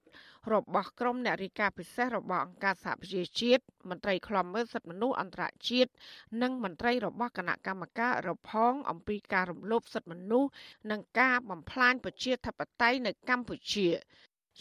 [0.54, 5.92] របស់ក្រុមអ្នករាយការណ៍ពិសេសរបស់អង្គការសហប្រជាជាតិមន្ត្រីឃ្លាំមើលសិទ្ធិមនុស្សអន្តរជាតិ
[6.42, 10.50] និងមន្ត្រីរបស់គណៈកម្មការរផង អំពីការរំលោភសិទ្ធិមនុស្ស
[10.92, 13.88] និងការបំផ្លាញប្រជាធិបតេយ្យនៅកម្ពុជា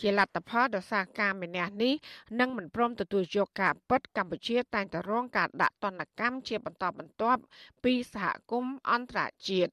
[0.01, 1.51] ជាលទ្ធផលដោយសារការមាន
[1.83, 1.95] នេះ
[2.41, 7.41] នឹងមិនព្រមទទួលយកការពិតកម្ពុជាតែងតែរងការដាក់ទណ្ឌកម្មជាបន្តបន្ទាប់
[7.85, 9.73] ពីសហគមន៍អន្តរជាតិ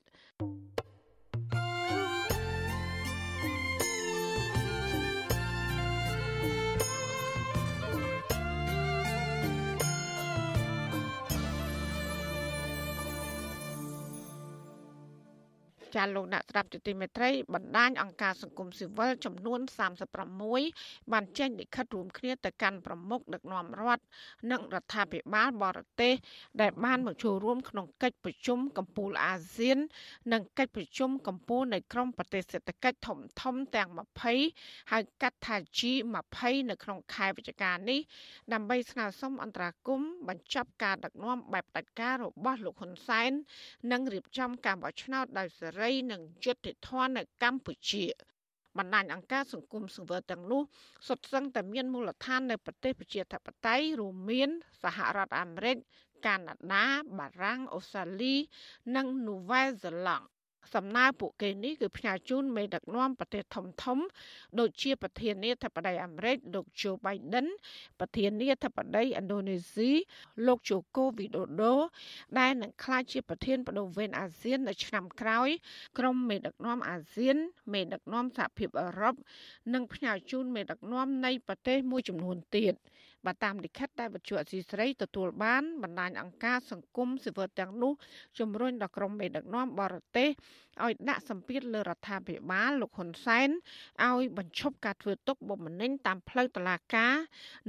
[15.96, 19.60] ចាលោកអ្នកស្ដាប់ទទីមេត្រីបណ្ដាញអង្គការសង្គមស៊ីវិលចំនួន
[20.36, 24.04] 36បានចេញលិខិតរួមគ្នាទៅកាន់ប្រមុខដឹកនាំរដ្ឋ
[24.52, 26.14] និងរដ្ឋាភិបាលបរទេស
[26.62, 29.78] ដែលបានមកចូលរួមក្នុងកិច្ចប្រជុំកំពូលអាស៊ាន
[30.34, 33.90] និងកិច្ចប្រជុំកំពូលនៃក្រុមប្រទេសសេដ្ឋកិច្ចធំធំទាំង
[34.40, 38.00] 20ហៅកាត់ថា G20 នៅក្នុងខែវិច្ឆិកានេះ
[38.54, 43.32] ដើម្បីស្នើសុំអន្តរាគមន៍បញ្ចប់ការដឹកនាំបែបផ្ដាច់ការរបស់លោកហ៊ុនសែន
[43.92, 45.77] និងរៀបចំការបោះឆ្នោតដោយសេរី
[46.12, 48.06] និងយុត្តិធម៌នៅកម្ពុជា
[48.78, 50.62] បណ្ដាញអង្គការសង្គមសង្វើទាំងនោះ
[51.08, 54.50] សុទ្ធសឹងតែមានមូលដ្ឋាននៅប្រទេសប្រជាធិបតេយ្យរួមមាន
[54.84, 55.78] សហរដ្ឋអាមេរិក
[56.26, 56.86] កាណាដា
[57.18, 58.36] បារាំងអូស្ត្រាលី
[58.96, 60.26] និងនូវែលសេឡង់
[60.74, 63.98] សំណើពួកគេនេះគឺផ្ញើជូនមេដឹកនាំប្រទេសធំធំ
[64.60, 67.48] ដូចជាប្រធានាធិបតីអាមេរិកលោក Joe Biden
[68.00, 69.92] ប្រធានាធិបតីឥណ្ឌូនេស៊ី
[70.48, 71.74] លោក Joko Widodo
[72.40, 75.50] ដែលនឹងក្លាយជាប្រធានបដូវវេនអាស៊ាននៅឆ្នាំក្រោយ
[75.98, 77.38] ក្រុមមេដឹកនាំអាស៊ាន
[77.74, 79.16] មេដឹកនាំសហភាពអឺរ៉ុប
[79.74, 82.76] និងផ្ញើជូនមេដឹកនាំនៃប្រទេសមួយចំនួនទៀត។
[83.26, 87.94] បើតាមលិខិតដែលវិទ្យុអសីស្រីទទួលបានបណ្ដាញអង្គការសង្គមស៊ីវិលទាំងនោះ
[88.40, 90.30] ជំរុញដល់ក្រុមមេដឹកនាំបរទេស
[90.84, 93.50] ឲ្យដាក់សម្ពាធលើរដ្ឋាភិបាលលោកហ៊ុនសែន
[94.06, 97.14] ឲ្យបញ្ឈប់ការធ្វើទុកបុកម្នេញតាមផ្លូវតុលាការ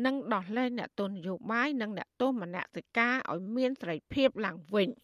[0.07, 4.89] និងដោះលែងអ្នកទោសនយោបាយនិងអ្នកទោសមនសិការឲ្យមានសេរីភាពឡើងវិញ។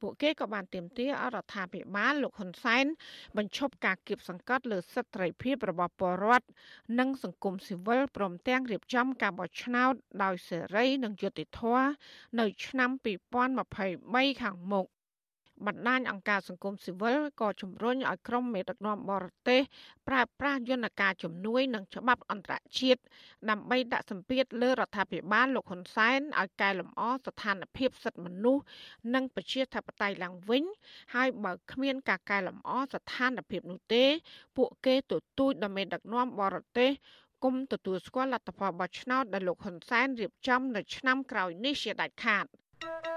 [0.00, 2.84] ពួកគេក៏បានទាមទារឲ្យរដ្ឋាភិបាលលោកហ៊ុនសែន
[3.36, 6.46] បញ្ឈប់ការគៀបសង្កត់លើសិទ្ធិសេរីភាពរបស់ពលរដ្ឋ
[6.98, 11.86] និងសង្គមស៊ីវិលព្រមទាំងរៀបចំការបោះឆ្នោតដោយសេរីនិងយុត្តិធម៌
[12.40, 12.90] នៅឆ្នាំ
[13.66, 14.88] 2023ខាងមុខ
[15.66, 19.60] បណ្ដាញអង្គការសង្គមស៊ីវិលក៏ជំរុញឲ្យក្រុមមេដឹកនាំបរទេស
[20.08, 23.00] ប្រើប្រាស់យន្តការជំនួយនិងច្បាប់អន្តរជាតិ
[23.50, 28.64] ដើម្បីដាក់សម្ពាធលើរដ្ឋាភិបាលលោកហ៊ុនសែនឲ្យកែលម្អស្ថានភាពសិទ្ធិមនុស្ស
[29.14, 30.64] និងប្រជាធិបតេយ្យឡើងវិញ
[31.14, 34.04] ហើយបើគ្មានការកែលម្អស្ថានភាពនោះទេ
[34.56, 36.90] ពួកគេទទូចដល់មេដឹកនាំបរទេស
[37.44, 42.46] គុំទទួលស្គាល់លទ្ធផលបោះឆ្នោតដែលលោកហ៊ុនសែនរៀបចំនៅឆ្នាំក្រោយនេះជាដាច់ខាត។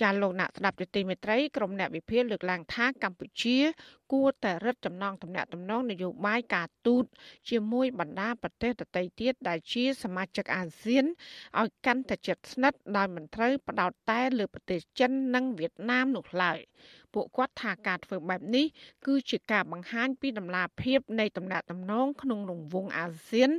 [0.00, 3.58] ចាលោកអ្នកស្ដាប់ទទីមេត្រីក្រុមអ្នកវិភាគលើកឡើងថាកម្ពុជា
[4.12, 7.04] គួរតែរឹតចំណងទំនាក់ទំនងនយោបាយការទូត
[7.50, 11.04] ជាមួយបណ្ដាប្រទេសដទៃទៀតដែលជាសមាជិកអាស៊ាន
[11.60, 16.58] ឲ្យកាន់តែជិតស្និទ្ធដោយមិនត្រូវផ្ដោតតែលើប្រទេសចិននិងវៀតណាមនោះឡើយ
[17.14, 18.66] ពួកគាត់ថាការធ្វើបែបនេះ
[19.06, 23.50] គឺជាការបង្ហាញពីដំណាភាពនៃទំនាក់ទំនងក្នុងរង្វង់អាស៊ាន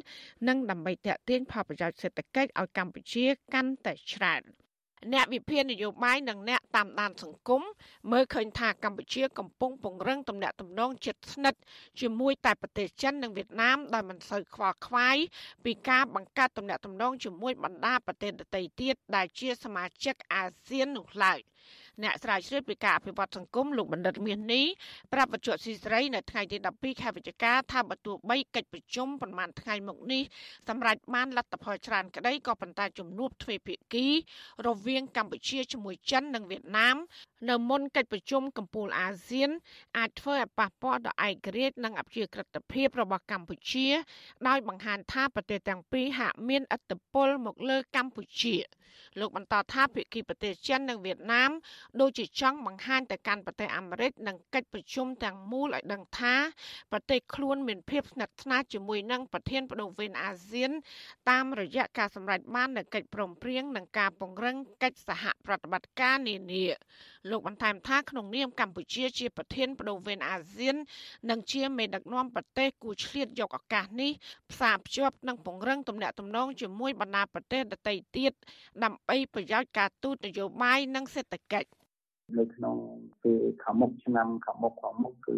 [0.47, 4.43] និងដើម្បីតេទៀងផលប្រយោជន៍សេដ្ឋកិច្ចឲ្យកម្ពុជាកាន់តែច្រើន។
[5.13, 7.61] អ្នកវិភាគនយោបាយនិងអ្នកតាមដានសង្គម
[8.11, 11.59] មើលឃើញថាកម្ពុជាកំពុងពង្រឹងទំនាក់ទំនងជិតស្និទ្ធ
[11.99, 15.17] ជាមួយតែប្រទេសចិននិងវៀតណាមដោយមិនសូវខ្វល់ខ្វាយ
[15.65, 21.39] ពីការបង្កើតទំនាក់ទំនងជាមួយបណ្ដាប្រទេសដទៃទៀតដែលជាសមាជិកអាស៊ាននោះឡើយ។
[22.01, 24.65] អ្នកស្រាវជ្រាវពីការអភិវឌ្ឍសង្គមលោកបណ្ឌិតមាសនេះ
[25.13, 30.23] ប្រាប់បច្ចុប្បន្នស៊ីស្រីនៅថ្ងៃទី12ខែវិច្ឆិកាថាបើទោះបីកិច្ចប្រជុំប្រមាណថ្ងៃមកនេះ
[30.69, 34.07] សម្រាប់បានលទ្ធផលច្រើនក្តីក៏ប៉ុន្តែជំនួបទ្វេភាគី
[34.67, 36.97] រវាងកម្ពុជាជាមួយចិននិងវៀតណាម
[37.49, 39.49] នៅមុនកិច្ចប្រជុំកំពូលអាស៊ាន
[39.97, 43.87] អាចធ្វើឲ្យប៉ះពាល់ដល់ឯករាជ្យនិងអព្យាក្រឹតភាពរបស់កម្ពុជា
[44.47, 48.57] ដោយបង្ហាញថាប្រទេសទាំងពីរហាក់មានឥទ្ធិពលមកលើកម្ពុជា
[49.19, 51.51] លោកបន្តថាភាគីប្រទេសចិននិងវៀតណាម
[52.01, 56.35] ដូចជាចង់បង្ហាញទៅកាន់ប្រទេសអាមេរិកនិងកិច្ចប្រជុំទាំងមូលឲ្យដឹងថា
[56.91, 60.71] ប្រទេសខ្លួនមានភាពស្និទ្ធស្នាលជាមួយនឹងប្រធានបដូវវេនអាស៊ាន
[61.29, 66.65] តាមរយៈការសម្រេចបាននូវកិច្ចព្រមព្រៀងនិងការពង្រឹងកិច្ចសហប្រតិបត្តិការនានា
[67.29, 70.75] លោកបន្ថែមថាក្នុងនាមកម្ពុជាជាប្រធានបដូវវេនអាស៊ាន
[71.29, 74.11] និងជាមេដឹកនាំប្រទេសគូឆ្លៀតយកឱកាសនេះ
[74.51, 78.31] ផ្សារភ្ជាប់និងពង្រឹងទំនាក់ទំនងជាមួយបណ្ដាប្រទេសដទៃទៀត
[78.83, 81.82] ដើម្បីប្រយោជន៍ការទូតនយោបាយនិងសេដ្ឋកិច្ច
[82.37, 82.77] នៅក្នុង
[83.23, 85.37] ពេលខាងមុខឆ្នាំខាងមុខខាងមុខគឺ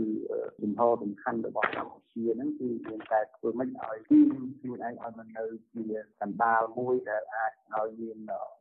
[0.62, 4.20] ជំហរសំខាន់របស់កម្ពុជាហ្នឹងគឺមានតែធ្វើម៉េចឲ្យទី
[4.60, 5.84] ខ្លួនឯងឲ្យมันនៅជា
[6.22, 8.18] កណ្ដាលមួយដែលអាចឲ្យមាន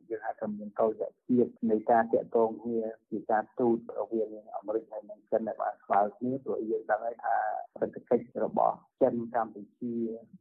[0.09, 0.91] យើងហៅថាមានកល
[1.27, 7.37] ភាពនៃការតាក់ទងគ្នាពីការទូតរវាងអាមេរិកហើយនិងចិនដែលបានស្មើគ្នាព្រោះយើងដឹងហើយថា
[7.81, 9.95] សេដ្ឋកិច្ចរបស់ចិនកម្ពុជា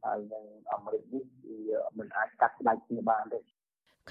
[0.04, 1.56] ហើយនិងអាមេរិកនេះគឺ
[1.98, 3.38] មិនអាចកាត់ផ្ដាច់គ្នាបានទេ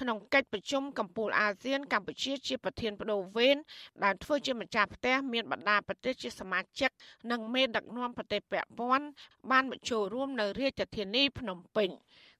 [0.00, 3.56] ក្នុងកិច្ចប្រជុំកម្ពុជាអាស៊ានកម្ពុជាជាប្រធានបដូវវេន
[4.04, 6.90] ដែលធ្វើជាម្ចាស់ផ្ទះមានបណ្ដាប្រទេសជាសមាជិក
[7.30, 9.06] និងមេដឹកនាំប្រទេសពាក់ព័ន្ធ
[9.50, 11.90] បានមកចូលរួមនៅរាជធានីភ្នំពេញ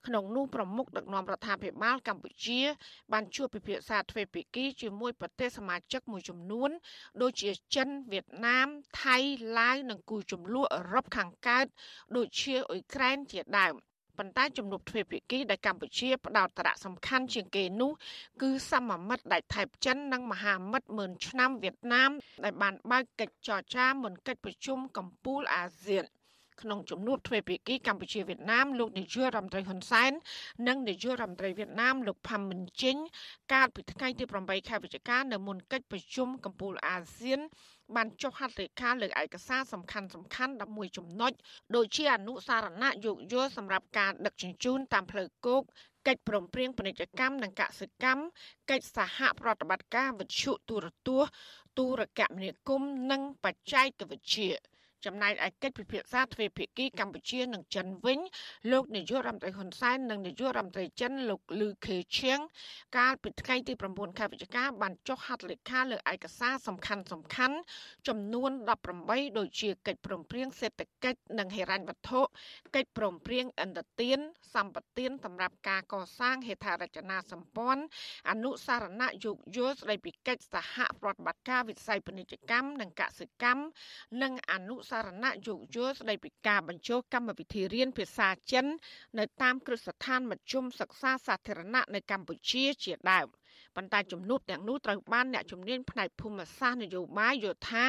[0.06, 2.60] ក្នុងនោះប្រមុខដឹកនាំរដ្ឋាភិបាលកម្ពុជា
[3.12, 6.70] បានជួបពិភាក្សាទ្វេភាគីជាមួយប្រទេសសមាជិកមួយចំនួន
[7.22, 8.68] ដូចជាចិនវៀតណាម
[9.02, 9.16] ថៃ
[9.58, 11.66] ឡាវនិងគូចំនួនអឺរ៉ុបខាងកើត
[12.16, 13.74] ដូចជាអ៊ុយក្រែនជាដើម
[14.18, 17.92] ប៉ុន្តែជំនួបទ្វេភាគីដែលកម្ពុជាផ្ដោតសារៈសំខាន់ជាងគេនោះ
[18.42, 22.10] គឺសមមិត្តដាច់ថៃចិននិងមហាមិត្តម៉ឺនឆ្នាំវៀតណាម
[22.44, 26.04] ដែលបានបើកកិច្ចចរចាមុនកិច្ចប្រជុំកម្ពុជាអាស៊ាន
[26.62, 30.12] ក្នុងជំនួបទ្វេភាគីកម្ពុជាវៀតណាមលោកនាយករដ្ឋមន្ត្រីហ៊ុនសែន
[30.68, 32.96] និងនាយករដ្ឋមន្ត្រីវៀតណាមលោកផាំមិនជិញ
[33.52, 37.40] កាលពីថ្ងៃទី8ខែវិច្ឆិកានៅមុនកិច្ចប្រជុំកម្ពុជាអាស៊ាន
[37.94, 41.32] បានចុះហត្ថលេខាលើឯកសារសំខាន់សំខាន់11ចំណុច
[41.74, 45.62] ដូចជាអនុសារណៈយោគយល់សម្រាប់ការដឹកជញ្ជូនតាមផ្លូវគោក
[46.06, 48.22] កិច្ចព្រមព្រៀងពាណិជ្ជកម្មនិងកសិកម្ម
[48.70, 51.30] កិច្ចសហប្រតិបត្តិការវិទ្យុទូរទស្សន៍
[51.78, 54.50] ទូរគមនាគមន៍និងបច្ចេកវិទ្យា
[55.06, 58.18] ចំណែកឯកិច្ចពិភាក្សាទ្វេភាគីកម្ពុជានិងចិនវិញ
[58.72, 62.38] លោកនាយករដ្ឋមន្ត្រីហ៊ុនសែននិងនាយករដ្ឋមន្ត្រីចិនលោកលឺខេឈៀង
[62.96, 67.56] កាលពីថ្ងៃទី9ខែវិច្ឆិកាបានចុះហត្ថលេខាលើឯកសារសំខាន់សំខាន់
[68.08, 68.50] ចំនួន
[68.92, 72.20] 18ដូចជាកិច្ចព្រមព្រៀងសេដ្ឋកិច្ចនិងហិរញ្ញវត្ថុ
[72.74, 74.22] កិច្ចព្រមព្រៀងអន្តរជាតិ
[74.54, 77.82] សម្បទានសម្រាប់ការកសាងហេដ្ឋារចនាសម្ព័ន្ធ
[78.30, 83.62] អនុសារណៈយោគយល់ស្ដីពីកិច្ចសហប្រតិបត្តិការវិស័យពាណិជ្ជកម្មនិងកសិកម្ម
[84.22, 88.66] និងអនុសារណៈយោគយល់ស្ដីពីការបញ្ចូលកម្មវិធីរៀនភាសាចិន
[89.18, 93.28] នៅតាមគ្រឹះស្ថានមធ្យមសិក្សាសាធារណៈនៅកម្ពុជាជាដើម
[93.76, 97.86] ប៉ុន្តែជំនួបទាំងនោះត្រូវបានអ្នកជំនាញផ្នែកភូមិសាស្ត្រនយោបាយយល់ថា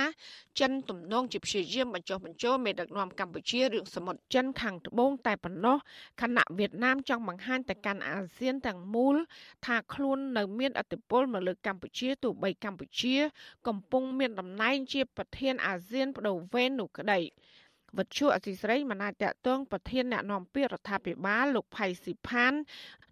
[0.59, 5.77] ចិនទំនងជាព្យាយាមបញ្ចុះបញ្ចូលមេដឹកនាំកម្ពុជារឿងសមុទ្រចិនខាងត្បូងតែប៉ុណ្ណោះ
[6.21, 9.15] ខណៈវៀតណាមចង់បង្ហាញទៅកាន់អាស៊ានទាំងមូល
[9.65, 13.15] ថាខ្លួននៅមានអធិបុលមកលើកម្ពុជាទោះបីកម្ពុជា
[13.67, 17.19] កំពុងមានតំណែងជាប្រធានអាស៊ានបដូវវេននោះក្តី
[17.97, 22.53] វត្ថុអសីស្រីមិនអាចតតងប្រធានអ្នកនាំពាក្យរដ្ឋាភិបាលលោកផៃស៊ីផាន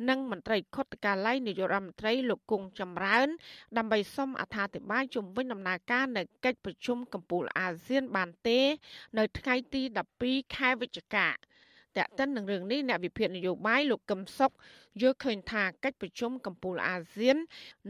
[0.09, 3.27] និងមន្ត្រីខុទ្ទកាល័យនាយករដ្ឋមន្ត្រីលោកគង់ចម្រើន
[3.77, 8.59] ដើម្បីសុំអត្ថាធិប្បាយជុំវិញដំណើរការនៃកិច្ចប្រជុំកំពូលអាស៊ានបានទេ
[9.17, 9.81] នៅថ្ងៃទី
[10.19, 14.51] 12ខែវិច្ឆិកាតើតិននឹងរឿងនេះអ្នកវិភាគនយោបាយលោកកឹមសុខ
[15.01, 17.37] យល់ឃើញថាកិច្ចប្រជុំកំពូលអាស៊ាន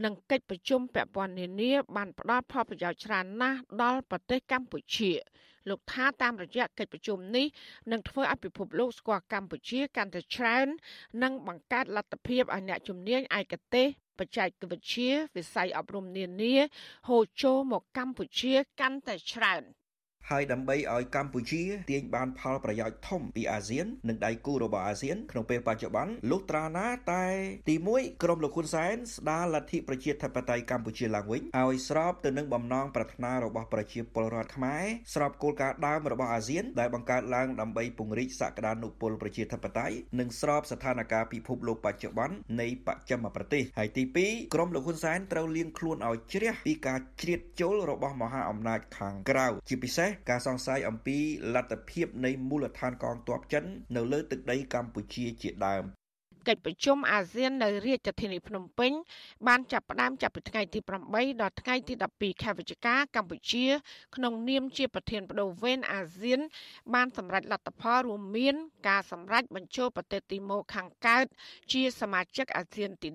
[0.04, 5.12] និងកិច្ចប្រជុំពាក់ព័ន្ធនានាបានផ្ដល់ផលប្រយោជន៍ច្រើនណាស់ដល់ប្រទេសកម្ពុជា
[5.68, 7.46] លោកថាតាមរយៈកិច្ចប្រជុំនេះ
[7.92, 10.66] នឹងធ្វើឲ្យពិភពលោកស្គាល់កម្ពុជាកាន់តែច្រើន
[11.22, 13.86] និងបង្កើតលទ្ធភាពឲ្យអ្នកជំនាញឯកទេស
[14.18, 16.54] បច្ចេកវិទ្យាវិស័យអប់រំនានា
[17.08, 19.62] ហូរចូលមកកម្ពុជាកាន់តែច្រើន។
[20.30, 27.24] ហើយដើម្បីឲ្យកម្ពុជាទាញបានផលប្រយោជន៍ធំពីអាស៊ាននិងដៃគូរបស់អាស៊ានក្នុងពេលបច្ចុប្បន្នលុះត្រាណាតែ
[27.68, 34.84] ទី1ក្រមលោកហ៊ុនសែនស្ដារលទ្ធិប្រជាធិបតេយ្យកម្ពុជាឡើងវិញឲ្យស្របទៅនឹងបំណងប្រាថ្នារបស់ប្រជាពលរដ្ឋខ្មែរ
[35.14, 51.18] ស្របគោលការណ៍ដើមរបស់អាស៊ានដែលបង្កើតឡើងដើម្បីពង្រីកសក្តានុពលប្រជាធិបតេយ្យនិងស្របស្ថានភាពពិភពលោកបច្ចុប្បន្ននៃបច្ចិមប្រទេសហើយទី2ក្រមលោកហ៊ុនសែនត្រូវលៀងខ្លួនឲ្យជ្រះពីការជ្រៀតចូលរបស់មហាអំណាចខាងក្រៅជាពិសេសការសង្ស័យអំពី
[51.54, 53.64] លទ្ធភាពនៃមូលដ្ឋានកងទ័ពចិន
[53.96, 55.84] នៅលើទឹកដីកម្ពុជាជាដើម
[56.48, 58.92] កិច្ចប្រជុំអាស៊ាននៅរាជធានីភ្នំពេញ
[59.46, 60.80] បានចាប់ផ្ដើមចាប់ពីថ្ងៃទី
[61.10, 63.66] 8ដល់ថ្ងៃទី12ខែវិច្ឆិកាកម្ពុជា
[64.16, 66.40] ក្នុងនាមជាប្រធានបដូវវេនអាស៊ាន
[66.94, 68.54] បានសម្រេចលទ្ធផលរួមមាន
[68.88, 71.26] ការសម្រេចបញ្ចូលប្រទេសទីម៉ូខាងកើត
[71.72, 73.08] ជាសមាជិកអាស៊ានទី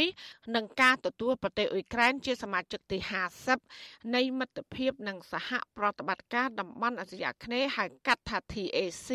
[0.00, 2.98] 11និងការទទួលប្រទេសអ៊ុយក្រែនជាសមាជិកទី
[3.56, 9.08] 50នៃមិត្តភាពនិងសហប្រតិបត្តិការតំបន់អាស៊ីអាគ្នេយ៍ហៅកាត់ថា TAC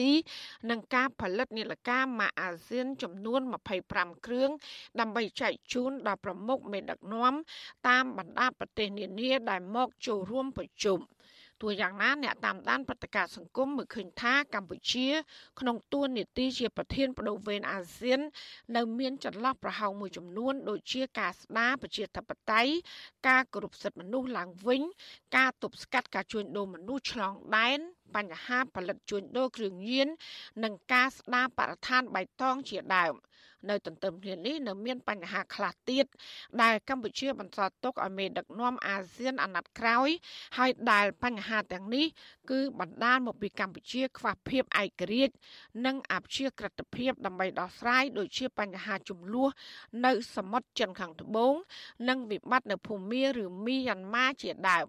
[0.69, 4.49] និងការផលិតនាឡិកាម៉ាអាស៊ានចំនួន25គ្រឿង
[4.99, 7.33] ដើម្បីចែកជូនដល់ប្រមុខមេដឹកនាំ
[7.87, 10.99] តាមបណ្ដាប្រទេសនានាដែលមកចូលរួមប្រជុំ
[11.61, 15.07] ទោះយ៉ាងណាអ្នកតាមដានព្រឹត្តិការណ៍សង្គមមើលឃើញថាកម្ពុជា
[15.59, 18.19] ក្នុងទួនាទីជាប្រធានបដូវវេនអាស៊ាន
[18.75, 22.71] នៅមានចន្លោះប្រហោងមួយចំនួន ដូចជាការស្ដារប្រជាធិបតេយ្យ
[23.27, 24.81] ការគោរពសិទ្ធិមនុស្សឡើងវិញ
[25.37, 27.79] ការទប់ស្កាត់ការជួញដូរមនុស្សឆ្លងដែន
[28.15, 30.07] បញ្ហាផលិតជួញដូរគ្រឿងញៀន
[30.63, 33.15] និងការស្ដារបរិស្ថានបៃតងជាដើម
[33.69, 36.05] នៅទន្ទឹមគ្នានេះនៅមានបញ្ហាខ្លះទៀត
[36.61, 40.09] ដែលកម្ពុជាបន្សល់ទុកឲ្យមេដឹកនាំអាស៊ានអាណត្តិក្រោយ
[40.57, 42.05] ហើយដែលបញ្ហាទាំងនេះ
[42.51, 45.33] គឺបណ្ដាលមកពីកម្ពុជា ខ្វះភាពឯករាជ្យ
[45.85, 49.49] និងអព្យាក្រឹតភាពដើម្បីដោះស្រាយដូចជាបញ្ហាចំនួន
[50.05, 51.53] នៅសមុទ្រចិនខាងត្បូង
[52.09, 54.87] និងវិបត្តិនៅភូមាឬមីយ៉ាន់ម៉ាជាដើម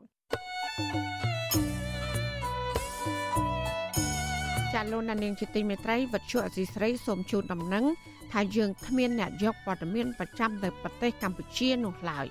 [4.78, 7.84] ចាលោកនាងជាទីមេត្រីវັດជុអសីស្រីសូមជូនដំណឹង
[8.32, 12.26] ថាយើងគ្មានអ្នកយកព័ត៌មានប្រចាំទៅប្រទេសកម្ពុជានោះឡើយ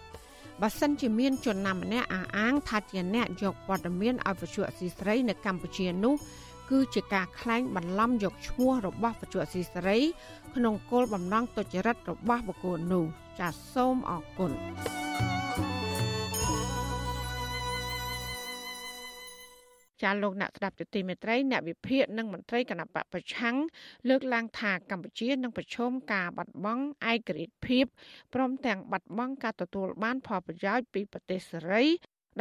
[0.61, 6.15] បើសិនជាមានជនណាម្នាក់អះអាងថាជាអ្នកយកព័ត៌មានឲ្យវិទ្យុអសីស្រីនៅកម្ពុជានោះ
[6.69, 9.97] គឺជាការក្លែងបន្លំយកឈ្មោះរបស់វិទ្យុអសីស្រី
[10.55, 13.05] ក្នុងគោលបំណងទុច្ចរិតរបស់បុគ្គលនោះ
[13.39, 14.51] ចាសសូមអរគុណ
[20.03, 23.55] ចាលោកអ្នកស្ដាប់ទទីមេត្រីអ្នកវិភាគនិងមន្ត្រីគណៈបកប្រឆាំង
[24.09, 27.85] លើកឡើងថាកម្ពុជានឹងប្រឈមការបាត់បង់ឯករាជ្យភាព
[28.33, 31.85] ព្រមទាំងបាត់បង់ការទទួលបានផលប្រយោជន៍ពីប្រទេសសេរី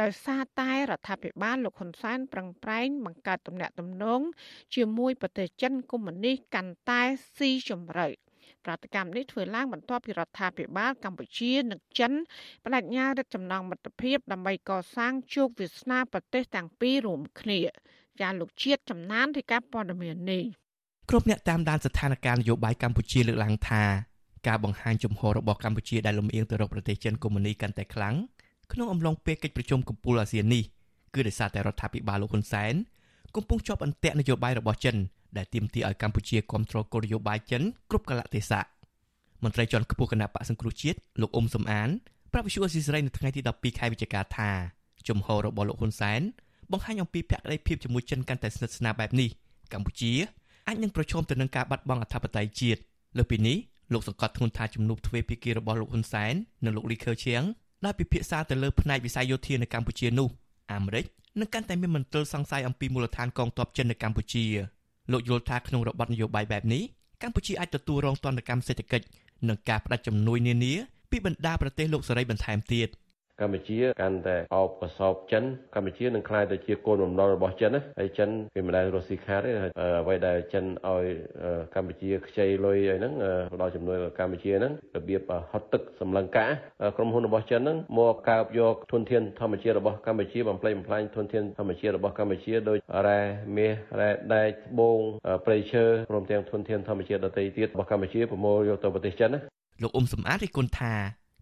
[0.01, 4.21] ដោយសារតែរដ្ឋាភិបាលលោកហ៊ុនសែនប្រឹងប្រែងបង្កើតទំនាក់ទំនង
[4.75, 7.01] ជាមួយប្រទេសចិនកុម្មុយនីសកាន់តែ
[7.37, 8.07] ស៊ីជម្រៅ
[8.65, 12.11] ប្រតិកម្មនេះធ្វើឡើងបន្ទាប់ពីរដ្ឋាភិបាលកម្ពុជានិងចិន
[12.65, 17.59] បដិញ្ញារឹតចំណងមិត្តភាពដើម្បីកសាងជោគវាសនាប្រទេសទាំងពីររួមគ្នា
[18.21, 20.43] ចាលោកជាតិចំណានរាយការណ៍ព័ត៌មាននេះ
[21.09, 23.83] គ្រប់អ្នកតាមដានស្ថានភាពនយោបាយកម្ពុជាលើកឡើងថា
[24.47, 28.15] ការបង្ហាញជំហររបស់កម្ពុជាដែលលំអៀងទៅរកប្រទេសចិនកុម្មុយនីកាន់តែខ្លាំង
[28.73, 30.63] ក្នុងអំឡុងពេលកិច្ចប្រជុំកំពូលអាស៊ាននេះ
[31.13, 32.73] គឺដោយសារតែរដ្ឋាភិបាលលោកហ៊ុនសែន
[33.35, 34.95] កំពុងជាប់អន្ទាក់នយោបាយរបស់ចិន
[35.37, 38.65] ដែលទាមទារឲ្យកម្ពុជាគ្រប់គ្រងគោលនយោបាយចិនគ្រប់កលៈទេសៈ
[39.43, 41.89] មន្ត្រីជាន់ខ្ពស់គណៈបកសង្គ្រោះជាតិលោកអ៊ុំសំអាន
[42.33, 44.49] ប្រាប់វិសុយអស៊ីសេរីនៅថ្ងៃទី12ខែវិច្ឆិកាថា
[45.07, 46.21] ជំហររបស់លោកហ៊ុនសែន
[46.71, 49.29] បង្ហាញអំពីភក្តីភាពជាមួយចិនកាន់តែស្និទ្ធស្នាលបែបនេះ
[49.73, 50.13] កម្ពុជា
[50.67, 52.81] អាចនឹងប្រឈមទៅនឹងការបាត់បង់អធិបតេយ្យជាតិ
[53.17, 53.57] លើពីនេះ
[53.93, 56.33] លោកសង្កត់ធ្ងន់ថាជំនួបទ្វេភាគីរបស់លោកហ៊ុនសែន
[56.65, 57.41] និងលោកលីខឺឈៀង
[57.85, 60.29] ដោយពិភាក្សាទៅលើផ្នែកវិស័យយោធានៅកម្ពុជានោះ
[60.73, 61.05] អាមេរិក
[61.39, 64.45] នឹងកាន់តែមានមន្ទិលសង្ស័យអំពីមូលដ្ឋានកងទ័ពចិននៅកម្ពុជា
[65.11, 66.83] លោកយល់ថាក្នុងរបបនយោបាយបែបនេះ
[67.21, 69.05] កម្ពុជាអាចទទួលរងទណ្ឌកម្មសេដ្ឋកិច្ច
[69.47, 70.73] និងការផ្ដាច់ជំនួយនានា
[71.11, 72.87] ពីបណ្ដាប្រទេសលោកសេរីបន្ថែមទៀត។
[73.41, 75.43] កម្ពុជាកាន់តែអបកសោបចិន
[75.75, 79.51] កម្ពុជានឹងក្លាយទៅជាគោលបំណងរបស់ចិនណាហើយចិនគេមិនដែលរស់ស៊ីខាតទេ
[80.01, 81.05] អ្វីដែលចិនឲ្យ
[81.75, 83.13] កម្ពុជាខ្ចីលុយអីហ្នឹង
[83.53, 86.47] ផ្ដល់ជំនួយដល់កម្ពុជាហ្នឹងរបៀបហត់ទឹកសម្លឹងកា
[86.97, 93.19] ក្រុមហ៊ុនរបស់ចិនហ្នឹងមកកើបយកធនធានធម្មជាតិរបស់កម្ពុជាបំផ្លិចបំផ្លាញធនធានធម្មជាតិរបស់កម្ពុជាដោយរ៉ែ
[93.57, 94.99] មាសរ៉ែដែកត្បូង
[95.45, 99.39] ព្រៃឈើព្រមទាំងធនធានធម្មជាតិដទៃទៀតរបស់កម្ពុជាប្រមូលយកទៅប្រទេសចិនណា
[99.81, 100.93] លោកអ៊ុំសំអាតរិះគន់ថា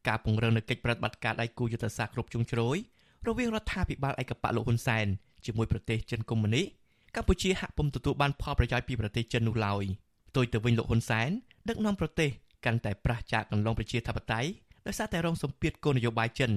[0.08, 2.78] ការពង្រឹងនូវកិច្ចប្រតិបត្តិការដៃគូយុទ្ធសាស្ត្រគ្រប់ជ្រុងជ្រោយ
[3.28, 5.08] រវាងរដ្ឋាភិបាលឯកបៈលោកហ៊ុនសែន
[5.46, 6.64] ជាមួយប្រទេសចិនកុម្មុយនី
[7.16, 9.84] កម្ពុជាហាក់ពុំទទួលបានផលប្រយោជន៍ពីប្រទេសចិននោះឡើយ
[10.30, 11.30] ផ្ទុយទៅវិញលោកហ៊ុនសែន
[11.70, 12.30] ដឹកនាំប្រទេស
[12.66, 14.50] កាន់តែប្រះចាកកន្លងប្រជាធិបតេយ្យ
[14.88, 16.52] ដោយសារតែរងសម្ពាធគោលនយោបាយចិន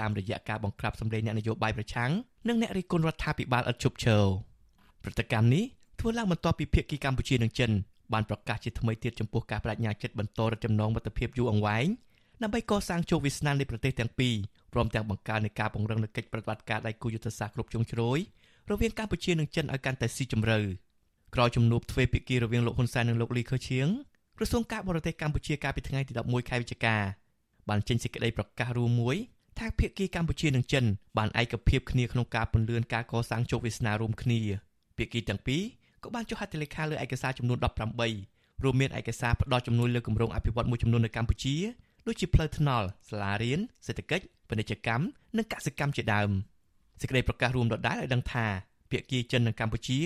[0.00, 2.10] តាមរយៈការបង្ក្រាបសម្លេងអ្នកនយោបាយប្រឆាំង
[2.48, 4.24] និងអ្នករិះគន់រដ្ឋាភិបាលឥតឈប់ឈរ
[5.02, 5.64] ព្រឹត្តិកម្មនេះ
[6.00, 7.70] ធ្វើឡើងបន្ទាប់ពីភាគីកម្ពុជានិងចិន
[8.12, 11.86] បានប្រកាសជាថ្មីទៀតចំពោះការបដិញ្ញាចិត្តបន្តរឹតចំណងមិត្តភាពយូរអង្វែង
[12.44, 14.34] ដើម្បីកសាងជោគវាសនានៃប្រទេសទាំងពីរ
[14.72, 18.18] ព្រមទាំងបង្កើននៃការពង្រឹងនូវកិច្ចប្រតិបត្តិការដៃគូយុទ្ធសាស្ត្រគ្រប់ជ្រុងជ្រោយ
[18.70, 20.58] រវាងកម្ពុជានិងចិនឲ្យកាន់តែស៊ីជម្រៅ
[21.34, 23.88] ក្រោយជំនួបទ្វេភាគីរវាងលោកហ៊ុនសែននិងលោកលីខឺឈៀង
[24.38, 26.96] ក្រសួងការបរទេសកម្ពុជាកាលពីថ្ងៃទី11ខែវិច្ឆិកា
[27.68, 29.16] បានចេញសេចក្តីប្រកាសរួមមួយ
[29.58, 30.84] ថាភាគីកម្ពុជានិងចិន
[31.18, 34.40] បានឯកភាពគ្នាក្នុងការពន្លឿនការកសាងជោគវាសនារួមគ្នា
[34.96, 35.62] ភាគីទាំងពីរ
[36.02, 37.58] ក៏បានចុះហត្ថលេខាលើឯកសារចំនួន
[38.10, 41.56] 18រួមមានឯកសារផ្ដល់ជំនួយលើគម្រោងអភិវឌ្ឍមួយចំនួននៅកម្ពុជា
[42.06, 45.04] ដូចជាផ្លូវថ្នល់សាលារៀនសេដ្ឋកិច្ចពាណិជ្ជកម្ម
[45.36, 46.30] និងកសិកម្មជាដើម
[47.00, 48.46] សេចក្តីប្រកាសរួមដដែលឲ្យដឹងថា
[48.90, 49.98] ភាគីចិននិងកម្ពុជា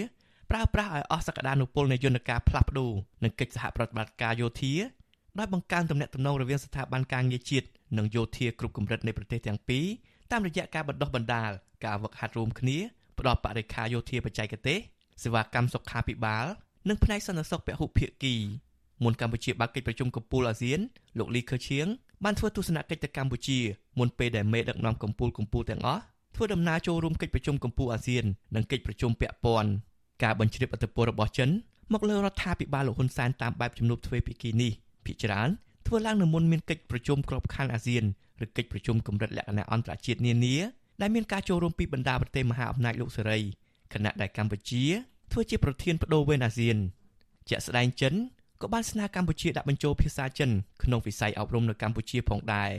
[0.51, 2.93] ប្រើប្រាស់ឲ្យអស់សក្តានុពលនៃយន្តការផ្លាស់ប្ដូរ
[3.25, 4.75] និងកិច្ចសហប្រតិបត្តិការយោធា
[5.39, 7.67] ដោយបង្កើនទំនាក់ទំនងរវាងស្ថាប័នការងារជាតិ
[7.99, 9.87] និងយោធាគ្រប់កម្រិតនៃប្រទេសទាំងពីរ
[10.31, 11.51] តាមរយៈការបណ្ដុះបណ្ដាល
[11.85, 12.79] ការវឹកហាត់រួមគ្នា
[13.19, 14.79] ផ្ដល់បរិខាយោធាបច្ចេកទេស
[15.23, 16.47] សេវាកម្មសុខាភិបាល
[16.89, 18.35] និងផ្នែកសន្តិសុខពហុភាគី
[19.03, 20.81] មុនកម្ពុជាបើកកិច្ចប្រជុំកំពូលអាស៊ាន
[21.19, 21.87] លោកលីខឺឈៀង
[22.25, 23.59] បានធ្វើទស្សនកិច្ចទៅកម្ពុជា
[23.99, 26.03] មុនពេលដែលមេដឹកនាំកំពូលកំពូលទាំងអស់
[26.35, 29.71] ធ្វើដំណើរចូលរួមកិច្ចប្រជុំកំពូលអាស៊ាននិងកិច្ចប្រជុំពាក់ព័ន្ធ
[30.23, 31.51] ការបញ្ជ្រាបអធិបតេយ្យរបស់ចិន
[31.93, 34.73] មកលើរដ្ឋាភិបាលលោកហ៊ុនសែនតាមបែបជំនួបទ្វេភាគីនេះ
[35.05, 35.49] ភាគច្រើន
[35.87, 38.05] ធ្វើឡើងនៅមុនមានកិច្ចប្រជុំក្របខ័ណ្ឌអាស៊ាន
[38.45, 40.57] ឬកិច្ចប្រជុំកម្រិតលក្ខណៈអន្តរជាតិនានា
[41.01, 43.41] ដែលមានការចូលរួមពីបណ្ដាប្រទេសមហាអំណាចលោកសេរី
[43.95, 44.85] ខណៈដែលកម្ពុជា
[45.33, 46.77] ធ្វើជាប្រធានបដូវវេនអាស៊ាន
[47.49, 48.15] ជាក់ស្ដែងចិន
[48.63, 50.51] ក៏បានស្នើកម្ពុជាដាក់បញ្ចូលភាសាចិន
[50.83, 52.71] ក្នុងវិស័យអប់រំនៅកម្ពុជាផងដែរ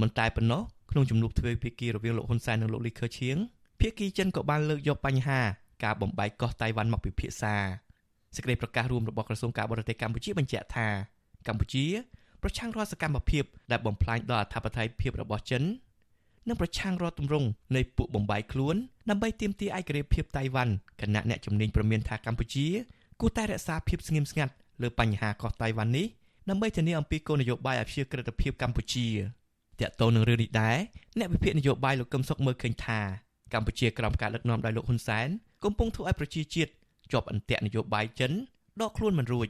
[0.00, 3.36] មិនតែប៉ុណ្ណោះក្នុងជំនួបទ្វេភាគីរវាងលោកហ៊ុនសែននិងលោកលីខឺឈៀង
[3.80, 5.40] ភាគីចិនក៏បានលើកយកបញ្ហា
[5.84, 7.54] ការបំបែកកោះតៃវ៉ាន់មកពិភាក្សា
[8.34, 10.88] សេចក្តីប្រកាសរួមរបស់ក្រសួងការបរទេសកម្ពុជាបញ្ជាក់ថា
[11.46, 11.84] កម្ពុជា
[12.42, 15.62] ប្រឆាំងរាល់សកម្មភាពដែលបំផ្លាញដល់អធិបតេយ្យភាពរបស់ចិន
[16.48, 18.76] និងប្រឆាំងរាល់ទម្រង់នៃពួកបំបាយខ្លួន
[19.10, 22.66] ដើម្បីទាមទារឯករាជ្យភាពតៃវ៉ាន់គណៈអ្នកជំនាញប្រមានថាកម្ពុជា
[23.20, 24.52] គួរតែរក្សាភាពស្ងៀមស្ងាត់
[24.82, 26.06] លើបញ្ហាកោះតៃវ៉ាន់នេះ
[26.48, 29.06] ដើម្បីធានាអំពីគោលនយោបាយអភិជាក្រិតភាពកម្ពុជា
[29.80, 30.78] តកតទៅនឹងរឿងនេះដែរ
[31.18, 33.00] អ្នកវិភាគនយោបាយលោកកឹមសុខមើលឃើញថា
[33.52, 35.28] កម្ពុជាក្រោមការដឹកនាំដោយលោកហ៊ុនសែន
[35.64, 36.70] កំពុងធ្វើឲ្យប្រជាជាតិ
[37.12, 38.32] ជាប់អន្ទាក់នយោបាយចិន
[38.80, 39.48] ដកខ្លួនមិនរួច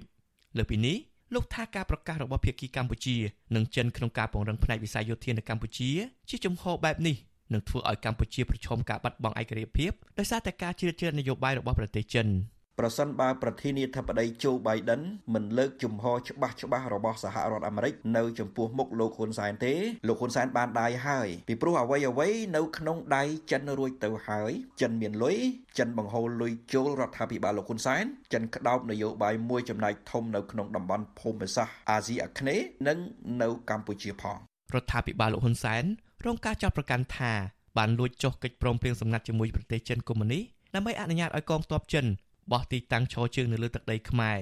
[0.58, 0.96] លើពីនេះ
[1.34, 3.16] លោកថាការប្រកាសរបស់ភាគីកម្ពុជា
[3.54, 5.90] និងចិនក្នុងការពង្រឹងផ្នែកវិស័យយោធានៅកម្ពុជា
[6.28, 7.16] ជាជំហរបែបនេះ
[7.52, 12.26] នឹងធ្វើឲ្យកម្ពុជាប្រឈមការបាត់បង់ឯករាជ្យភាពដោយសារតែការជ្រៀតជ្រែកនយោបាយរបស់ប្រទេសចិន។
[12.80, 15.02] ប្រសិនបើប្រធានាធិបតីโจ Biden
[15.34, 19.74] មិនលើកជំហរច្បាស់ច្បាស់របស់សហរដ្ឋអាមេរិកនៅចំពោះមុខលោកហ៊ុនសែនទេ
[20.08, 24.50] លោកហ៊ុនសែនបានដាយហើយពីព្រោះអ្វីអ្វីនៅក្នុងដៃចិនរួចទៅហើយ
[24.80, 25.36] ចិនមានលុយ
[25.78, 32.98] ចិនបង្ហូរលុយចូលរដ្ឋាភិបាលលោកហ៊ុនសែនចិនក្តោបនយោបាយមួយចំណែកធំនៅក្នុងតំបន់ភូមិសាស្ត្រអាស៊ីអាគ្នេយ៍និង
[33.42, 34.36] នៅកម្ពុជាផង
[34.74, 35.84] រដ្ឋាភិបាលលោកហ៊ុនសែន
[36.26, 37.32] រងការចោទប្រកាន់ថា
[37.78, 40.42] បានលួចចុះកិច្ចព្រមព្រៀងសម្ងាត់ជាមួយប្រទេសចិនកុម្មុយនីស
[40.74, 42.06] ដើម្បីអនុញ្ញាតឲ្យកងទ័ពចិន
[42.52, 44.38] បោះទីតាំងឈរជើងនៅលើទឹកដីខ្មែរ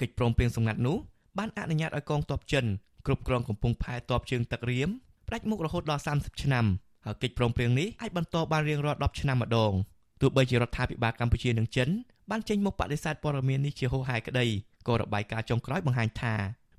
[0.00, 0.96] កិច្ចព្រមព្រៀងសម្ងាត់នោះ
[1.38, 2.64] បានអនុញ្ញាតឲ្យកងទ័ពចិន
[3.06, 4.88] គ្រប់គ្រងកំពង់ផែទ័ពជើងទឹករៀម
[5.28, 6.66] ផ្ដាច់មុខរហូតដល់30ឆ្នាំ
[7.04, 9.72] ហើយកិច្ចព្រមព្រៀងនេះអាចបន្តបានរៀងរាល់10ឆ្នាំម្ដង
[10.20, 11.88] ទោះបីជារដ្ឋាភិបាលកម្ពុជានិងចិន
[12.30, 14.46] បានចេញមុខបដិសេធព័ត៌មាននេះជាហូរហែក្តី
[14.88, 16.34] ក៏របាយការណ៍ចុងក្រោយបង្ហាញថា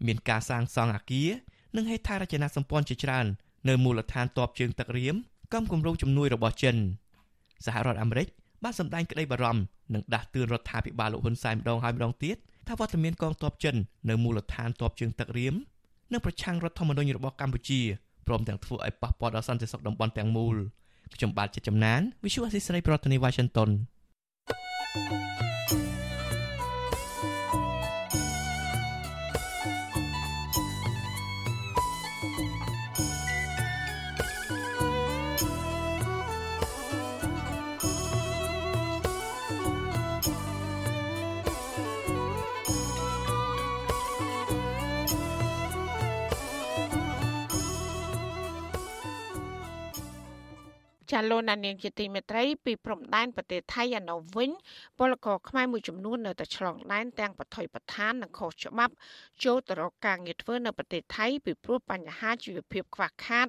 [0.08, 1.30] មានការសាងសង់អគារ
[1.76, 3.26] និងហេដ្ឋារចនាសម្ព័ន្ធជាច្រើន
[3.70, 5.16] នៅមូលដ្ឋានទ័ពជើងទឹករៀម
[5.54, 6.76] កំគម្រោងជំនួយរបស់ចិន
[7.66, 8.28] សហរដ្ឋអាមេរិក
[8.64, 9.62] បានសម្ដែងក្តីបារម្ភ
[9.94, 12.38] និងដាស់តឿនរដ្ឋាភិបាលលោកហ៊ុនសែនម្ដងហើយម្ដងទៀត
[12.68, 13.76] ថាវត្តមានកងទ័ពចិន
[14.10, 15.56] នៅមូលដ្ឋានទ័ពជើងទឹករៀម
[16.12, 17.82] នឹងប្រឆាំងរដ្ឋធម្មនុញ្ញរបស់កម្ពុជា
[18.28, 20.56] ព្រមទាំងធ្វើឲ្យប៉ះពាល់ដល់សន្តិសុខតំបន់ទាំងមូល
[21.16, 23.70] ខ្ញុំបាទជាចំណាន Visual Assisray ប្រធានាទី Washington
[24.94, 25.47] thank you
[51.12, 54.52] ចាលោកណានៀងជាទីមេត្រីពីព្រំដែនប្រទេសថៃឯនោះវិញ
[54.98, 58.94] ពលករខ្មែរមួយចំនួននៅតែឆ្លងដែនទាំងបថុយបឋាននិងខុសច្បាប់
[59.44, 63.48] ចូលទៅរកការងារធ្វើនៅប្រទេសថៃពីព្រោះបញ្ហាជីវភាពខ្វះខាត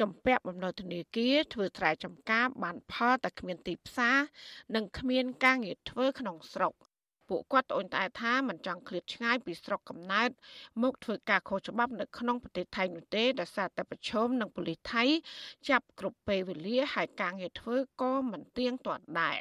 [0.00, 4.16] ចំពាក់បំណុលធនាគារធ្វើស្រែចម្ការបានផលតែគ្មានទីផ្សារ
[4.74, 6.74] និងគ្មានការងារធ្វើក្នុងស្រុក
[7.28, 10.30] ពួកគាត់ត្អូញត្អែថាមិនចង់ឃ្លាតឆ្ងាយពីស្រុកកំណើត
[10.82, 15.04] មកធ្វើការខុសច្បាប់នៅក្នុងប្រទេសថៃនោះទេដោយសារតែប្រឈមនឹងប៉ូលីសថៃ
[15.68, 19.38] ចាប់គ្រប់ពេលវេលាហើយការងារធ្វើក៏មិនទៀងទាត់ដែរ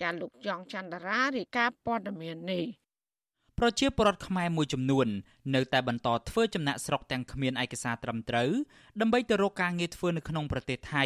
[0.00, 2.66] ចាលោកយ៉ងច័ន្ទរារាយការណ៍ព័ត៌មាននេះ
[3.58, 5.08] ប្រជាពលរដ្ឋខ្មែរមួយចំនួន
[5.54, 8.50] នៅតែបន្តធ្វើចំណាក់ស្រុកទាំងគ្មានឯកសារត្រឹមត្រូវ
[9.00, 11.04] ដើម្បីទៅរកការងារធ្វើនៅក្នុងប្រទេសថៃ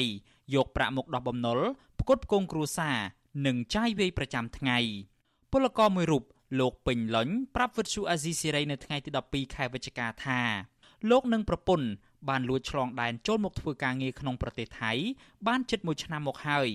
[0.55, 1.59] យកប្រាក់មកដោះបំណុល
[2.01, 2.99] ផ្គត់ផ្គង់គ្រួសារ
[3.47, 4.79] និងចាយវាយប្រចាំថ្ងៃ។
[5.57, 6.25] ពលករមួយរូប
[6.61, 10.41] លោកពេញលុញប្រាប់វិទ្យុអាស៊ីសេរីនៅថ្ងៃទី12ខែវិច្ឆិកាថា
[11.11, 11.87] លោកនិងប្រពន្ធ
[12.29, 14.93] បានលួចឆ្លងដែនចូលមកធ្វើការងារក្នុងប្រទេសថៃ
[15.47, 16.69] បានជិត1ឆ្នាំមកហើយ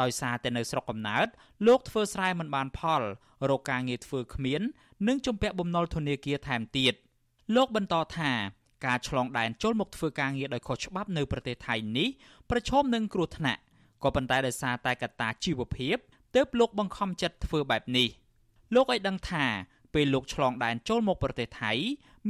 [0.00, 1.26] ដោយសារតែនៅស្រុកកំណើត
[1.66, 3.02] លោកធ្វើស្រែមិនបានផល
[3.50, 4.60] រកការងារធ្វើគ្មាន
[5.08, 6.94] និងជំពាក់បំណុលធនាគារថែមទៀត
[7.56, 8.32] លោកបន្តថា
[8.86, 12.08] ការឆ្លងដែនចូលមកធ្វើការងារដោយខុសច្បាប់នៅប្រទេសថៃនេះ
[12.50, 13.60] ប្រឈមនឹងគ្រោះថ្នាក់
[14.02, 15.96] ក៏ប៉ុន្តែដោយសារតែកត្តាជីវភាព
[16.34, 18.08] ទើបលោកបង្ខំចិត្តធ្វើបែបនេះ
[18.74, 19.44] លោកឲ្យដឹងថា
[19.94, 21.72] ពេលលោកឆ្លងដែនចូលមកប្រទេសថៃ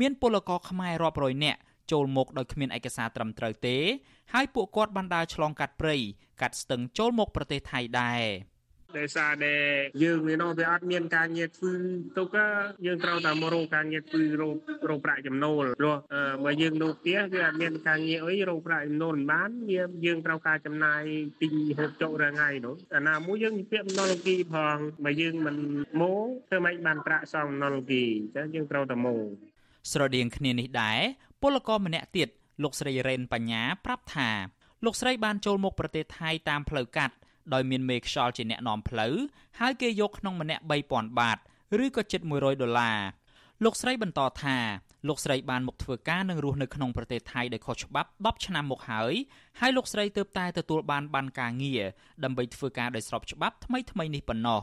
[0.01, 3.77] មានពលករខ្មែររាប់រយនាក់ចូលមកដោយគ្មានឯកសារត្រឹមត្រូវទេ
[4.33, 5.97] ហើយពួកគាត់បានដើរឆ្លងកាត់ព្រៃ
[6.41, 8.23] កាត់ស្ទឹងចូលមកប្រទេសថៃដែរ
[8.99, 9.55] ដោយសារតែ
[10.03, 11.73] យើងវានោះវាអត់មានការងារធ្វើ
[12.19, 12.29] ទុក
[12.87, 14.57] យើងត្រូវតែមករកការងារធ្វើរក
[14.91, 15.97] រកប្រាក់ចំណូលព្រោះ
[16.45, 21.03] បើយើងនៅផ្ទះវាអត់មានការងារអីរកប្រាក់ចំណូលមិនបានវាយើងត្រូវការចំណាយ
[21.41, 25.57] ទិញហូបចុករាល់ថ្ងៃនោះអាណាមួយយើងពាក់បំណុលគីផងបើយើងមិន
[26.01, 29.27] មកធ្វើម៉េចបានប្រាក់សងបំណុលគីអញ្ចឹងយើងត្រូវតែមក
[29.93, 31.01] ស្រដៀងគ្នានេះដែរ
[31.43, 32.29] ពលករម្នាក់ទៀត
[32.63, 34.31] លោកស្រីរ៉េនបញ្ញាប្រាប់ថា
[34.85, 37.15] លោកស្រីបានចូលមកប្រទេសថៃតាមផ្លូវកាត់
[37.55, 39.15] ដោយមានមេខ្យល់ជាអ្នកនាំផ្លូវ
[39.61, 41.39] ហើយគេយកក្នុងម្នាក់3000បាត
[41.85, 42.99] ឬក៏ជិត100ដុល្លារ
[43.65, 44.57] លោកស្រីបន្តថា
[45.09, 49.15] លោកស្រីបានមកធ្វើការនិងរស់នៅក្នុងប្រទេសថៃដោយខុសច្បាប់10ឆ្នាំមកហើយ
[49.61, 51.83] ហើយលោកស្រីទើបតែទទួលបានបានការងារ
[52.25, 54.61] ដើម្បីធ្វើការដោយស្របច្បាប់ថ្មីថ្មីនេះប៉ុណ្ណោះ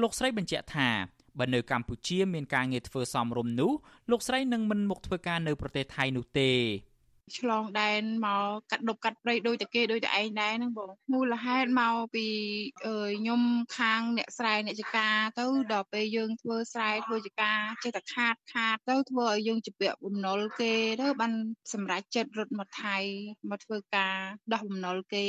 [0.00, 0.88] លោកស្រីបញ្ជាក់ថា
[1.38, 3.72] បើនៅកម្ពុជាមានការងារធ្វើសមរម្យនោះ
[4.10, 6.50] លោកស្រីនឹងមិនមកធ្វើការនៅប្រទេសថៃនោះទេ
[7.38, 12.26] ឆ្លងដែនមកកាត់ដប់កាត់ព្រៃដូចតែគេដូចតែឯងដែរហ្នឹងបងមូលហេតុមកពី
[12.84, 13.42] ខ្ញុំ
[13.78, 21.32] ខាងអ្នកស្រែអ្នកចការទៅដល់ពេលយើងធ្វើស្រែធ្វើចការចេះតែខាតខាតទៅធ្វើឲ្យយើងជាពាក់បំណុលគេទៅបាន
[21.72, 22.96] សម្រេចចិត្តរត់មកថៃ
[23.50, 24.16] មកធ្វើការ
[24.52, 25.26] ដោះបំណុលគេ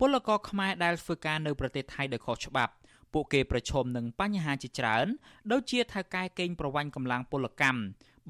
[0.00, 2.74] ពលករខ្មែរដែលធ្វើការនៅប្រទេសថៃដោយខុសច្បាប់
[3.12, 5.06] ពួកគេប្រឈមនឹងបញ្ហាជាច្រើន
[5.52, 7.80] ដូចជាថៅកែកេងប្រវ័ញ្ចកម្លាំងពលកម្ម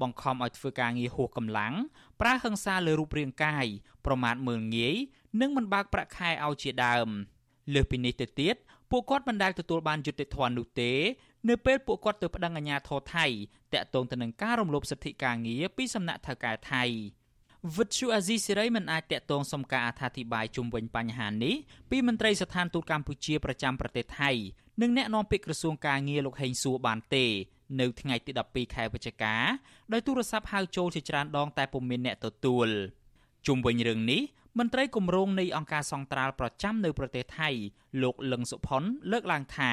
[0.01, 1.73] បង្ខំឲ្យធ្វើការងារហួសកម្លាំង
[2.21, 3.65] ប្រើហិង្សាលើរូបរាងកាយ
[4.05, 4.95] ប្រមាថមើលងាយ
[5.41, 7.07] និងមិនបើកប្រាក់ខែឲ្យជាដើម
[7.73, 8.55] លើសពីនេះទៅទៀត
[8.91, 10.91] ពួកគាត់មិនដែលទទួលបានយុត្តិធម៌នោះទេ
[11.49, 13.25] នៅពេលពួកគាត់ទៅប្តឹងអាជ្ញាធរថៃ
[13.73, 16.83] តាក់ទងទៅនឹងការរំលោភសិទ្ធិការងារពីសំណាក់ថៅកែថៃ
[17.75, 21.55] វិទ្យុអាស៊ីសេរីមិនអាចតាក់ទងសុំការអធិប្បាយជុំវិញបញ្ហានេះ
[21.89, 24.31] ពីមន្ត្រីស្ថានទូតកម្ពុជាប្រចាំប្រទេសថៃ
[24.81, 27.25] និងអ្នកនាំពាក្យក្រសួងការងារលោកហេងសួរបានទេ
[27.81, 29.35] នៅថ្ងៃទី12ខែវិច្ឆិកា
[29.93, 32.67] ដោយទូរស័ព្ទហៅចូលជាច្រើនដងតែពុំមានអ្នកទទួល
[33.47, 34.21] ជុំវិញរឿងនេះ
[34.59, 37.49] មន្ត្រីគម្រោងនៃអង្គការសង្ត្រាល់ប្រចាំនៅប្រទេសថៃ
[38.03, 39.71] លោកលឹងសុផុនលើកឡើងថា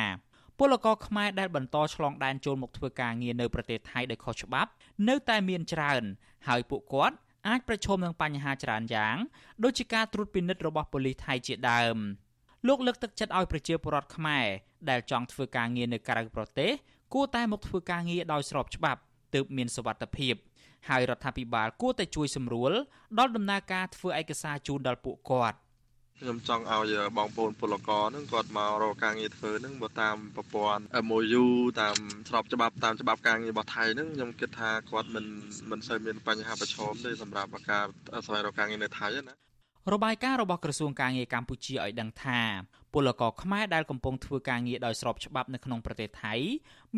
[0.59, 4.71] ពលករខ្មែរដែលបន្តឆ្លងដែនចូលមកធ្វើការងារនៅប្រទេសថៃដោយខុសច្បាប់
[5.09, 6.03] នៅតែមានច្រើន
[6.49, 7.17] ហើយពួកគាត់
[7.49, 9.17] អាចប្រឈមនឹងបញ្ហាច្រើនយ៉ាង
[9.65, 11.97] ដូចជាការត្រួតពិនិត្យរបស់ប៉ូលីសថៃជាដើម
[12.69, 14.47] លោកលើកទឹកចិត្តឲ្យប្រជាពលរដ្ឋខ្មែរ
[14.91, 16.71] ដែលចង់ធ្វើការងារនៅក្រៅប្រទេស
[17.15, 19.01] គួរតែមកធ្វើការងារដោយស្របច្បាប់
[19.35, 20.35] ទើបមានសុវត្ថិភាព
[20.89, 22.73] ហើយរដ្ឋាភិបាលគួរតែជួយសម្រួល
[23.19, 25.59] ដល់ដំណើរការធ្វើឯកសារជូនដល់ពួកគាត់
[26.21, 31.45] ខ្ញុំចង់ឲ្យបងប្អូនពលករហ្នឹងគាត់មករកការងារធ្វើហ្នឹងបើតាមប្រព័ន្ធ MOU
[31.81, 31.97] តាម
[32.29, 35.25] ស្របច្បាប់តាមច្បាប់ការងាររបស់ថៃហ្នឹងខ្ញុំគិតថាគាត់មិន
[35.71, 37.85] មិនសូវមានបញ្ហាប្រឈមទេសម្រាប់ការ
[38.27, 39.35] ស្វែងរកការងារនៅថៃណា
[39.95, 42.41] របាយការណ៍របស់ក្រសួងការងារកម្ពុជាឲ្យដឹងថា
[42.95, 46.35] ពលករខ្មែរដែលកំពុងធ្វើការងារដោយស្របច្បាប់នៅក្នុងប្រទេសថៃ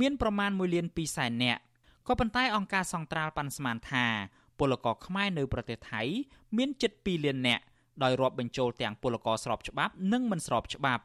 [0.00, 1.60] មានប្រមាណ1លាន2សែននាក់
[2.08, 4.06] ក៏ប៉ុន្តែអង្គការសង្ត្រាល់ប៉ាន់ស្មានថា
[4.58, 6.02] ពលករខ្មែរនៅប្រទេសថៃ
[6.56, 7.62] មានជិត2លាននាក់
[8.02, 11.02] ដោយរាប់បញ្ចូលទាំងពលករស្របច្បាប់និងមិនស្របច្បាប់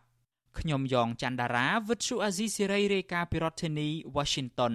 [0.59, 4.73] ខ្ញុំយ៉ងច័ន្ទដារាវិទ្យុអាស៊ីសេរីរាយការណ៍ពីរដ្ឋធានី Washington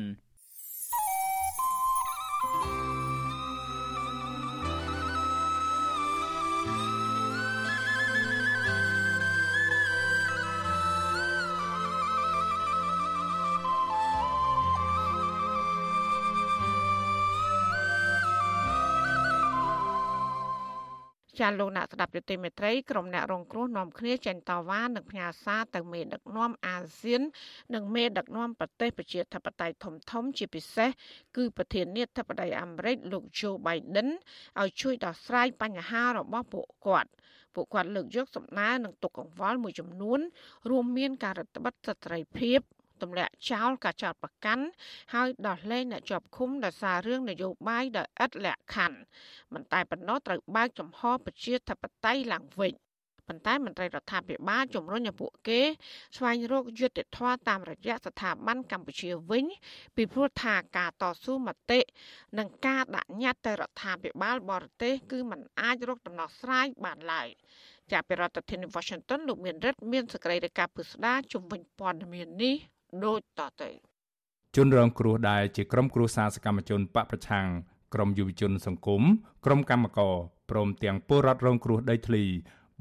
[21.43, 27.23] ចាលោកអ្នកស្ដាប់យុតិមេត្រីក្រុមអ្នករងគ្រោះនាំគ្នាចេញតវ៉ានិងផ្ញើសារទៅមេដឹកនាំអាស៊ាន
[27.75, 30.91] និងមេដឹកនាំប្រទេសប្រជាធិបតេយ្យធំធំជាពិសេស
[31.37, 34.09] គឺប្រធានាធិបតីអាមេរិកលោក Joe Biden
[34.61, 37.11] ឲ្យជួយដោះស្រាយបញ្ហារបស់ពួកគាត់
[37.55, 40.21] ពួកគាត់លើកយកសំណើនឹងទុកកង្វល់មួយចំនួន
[40.71, 42.61] រួមមានការរដ្ឋបិទសិទ្ធិភាព
[43.03, 44.65] ទម្លាក់ចោលការចោតប្រកាន់
[45.15, 48.99] ហើយដោះលែងអ្នកជាប់ឃុំដោយសាររឿងនយោបាយដោយឥតលក្ខខណ្ឌ
[49.55, 52.75] មិនតែប៉ុណ្ណោះត្រូវបើកចំហប្រជាធិបតេយ្យឡើងវិញ
[53.29, 55.61] ប៉ុន្តែមន្ត្រីរដ្ឋាភិបាលជំរុញឲ្យពួកគេ
[56.17, 59.45] ស្វែងរកយុត្តិធម៌តាមរយៈស្ថាប័នកម្ពុជាវិញ
[59.97, 61.81] ពីព្រោះថាការតស៊ូមតិ
[62.39, 67.29] និងការដាក់ញត្តិទៅរដ្ឋាភិបាលបរទេសគឺมันអាចរកដំណោះស្រាយបានឡើយ
[67.93, 72.57] ចាប់ពីរដ្ឋធានី Washington លោកមានរិទ្ធមានសេចក្តីរាយការណ៍ពុស្ដាជំវិញព័ត៌មាននេះ
[73.05, 73.71] ដូចតទៅ
[74.57, 77.47] ជនរងគ្រោះដែលជាក្រុមគ្រួសារសកម្មជនបកប្រឆាំង
[77.95, 79.03] ក្រុមយុវជនសង្គម
[79.45, 80.15] ក្រុមកម្មករ
[80.51, 82.25] ព្រមទាំងពលរដ្ឋរងគ្រោះដីធ្លី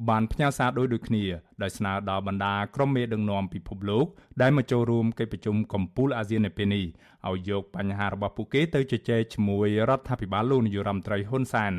[0.10, 1.24] បានផ្ញើសារដោយដូចគ្នា
[1.62, 4.06] ដោយស្នើដល់បណ្ដាក្រុមមេដឹកនាំពិភពលោក
[4.42, 6.86] ដែលមកចូលរួមកិច្ចប្រជុំកំពូលអាស៊ាននៅពេលនេះ
[7.30, 11.74] ឲ្យយកបញ្ហារបស់ពួកគេទៅជជែកជាមួយរដ្ឋាភិបាលលោកនាយរដ្ឋមន្ត្រីហ៊ុនសែន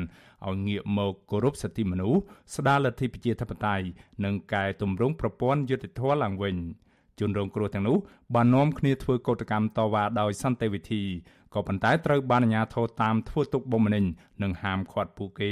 [0.47, 2.19] ឲ្យងាកមកគោរពសិទ្ធិមនុស្ស
[2.55, 3.85] ស្ដារលទ្ធិប្រជាធិបតេយ្យ
[4.25, 6.57] និងកែតម្រង់ប្រព័ន្ធយុត្តិធម៌ឡើងវិញ។
[7.19, 7.97] ជនរងគ្រោះទាំងនោះ
[8.35, 11.03] បាននាំគ្នាធ្វើកោតកម្មតវ៉ាដោយសន្តិវិធី
[11.53, 14.05] ក៏ប៉ុន្តែត្រូវបានអាជ្ញាធរតាមធ្វើទុកបុកម្នេញ
[14.43, 15.51] និងហាមឃាត់ពួកគេ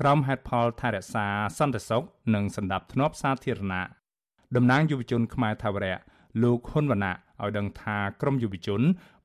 [0.00, 1.26] ក្រោមហេតុផលថែរក្សា
[1.58, 2.02] សន្តិសុខ
[2.34, 3.82] និងសន្តិភាពសាធារណៈ
[4.56, 5.98] តំណាងយុវជនខ្មែរថាវរៈ
[6.42, 8.82] លោកហ៊ុនវណ្ណៈឲ្យដឹងថាក្រមយុវជន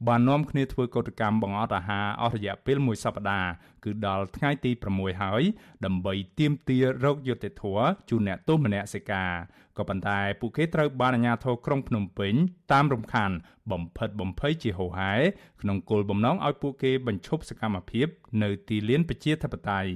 [0.08, 3.50] បាននាំគ្នាធ្វើកោតកម្មបង្អត់អាហារអស់រយៈពេលមួយសប្តាហ៍
[3.84, 5.44] គឺដល់ថ្ងៃទី6ហើយ
[5.86, 9.32] ដើម្បីទាមទាររោគយុត្តិធម៌ជូនអ្នកទោសមនសិការ
[9.78, 12.34] ក៏ប៉ុន្តែពួកគេត្រូវបានអាជ្ញាធរក្រុងភ្នំពេញ
[12.72, 13.32] តាមរំខាន
[13.72, 15.14] បំផិតបំភ័យជាហូរហែ
[15.62, 18.08] ក្នុងគោលបំណងឲ្យពួកគេបញ្ឈប់សកម្មភាព
[18.44, 19.92] នៅទីលានប្រជាធិបតេយ្យ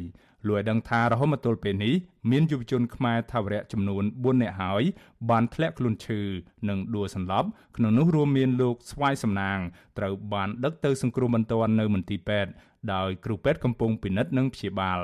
[0.48, 1.94] លោកឲ្យដឹងថារហូតមកទល់ពេលនេះ
[2.32, 4.84] មានយុវជនខ្មែរថាវរៈចំនួន4នាក់ហើយ
[5.30, 6.22] បានធ្លាក់ខ្លួនឈឺ
[6.70, 9.60] និងដួលសន្លប់ក្នុងនោះរួមមានលោកស្វាយសំណាង
[9.98, 12.52] ត្រូវបានដឹកទៅសង្គ្រោះបន្ទាន់នៅមន្ទីរពេទ្យ
[12.94, 15.00] ដោយគ្រូពេទ្យកំពុងពិនិត្យនិងព្យាបាល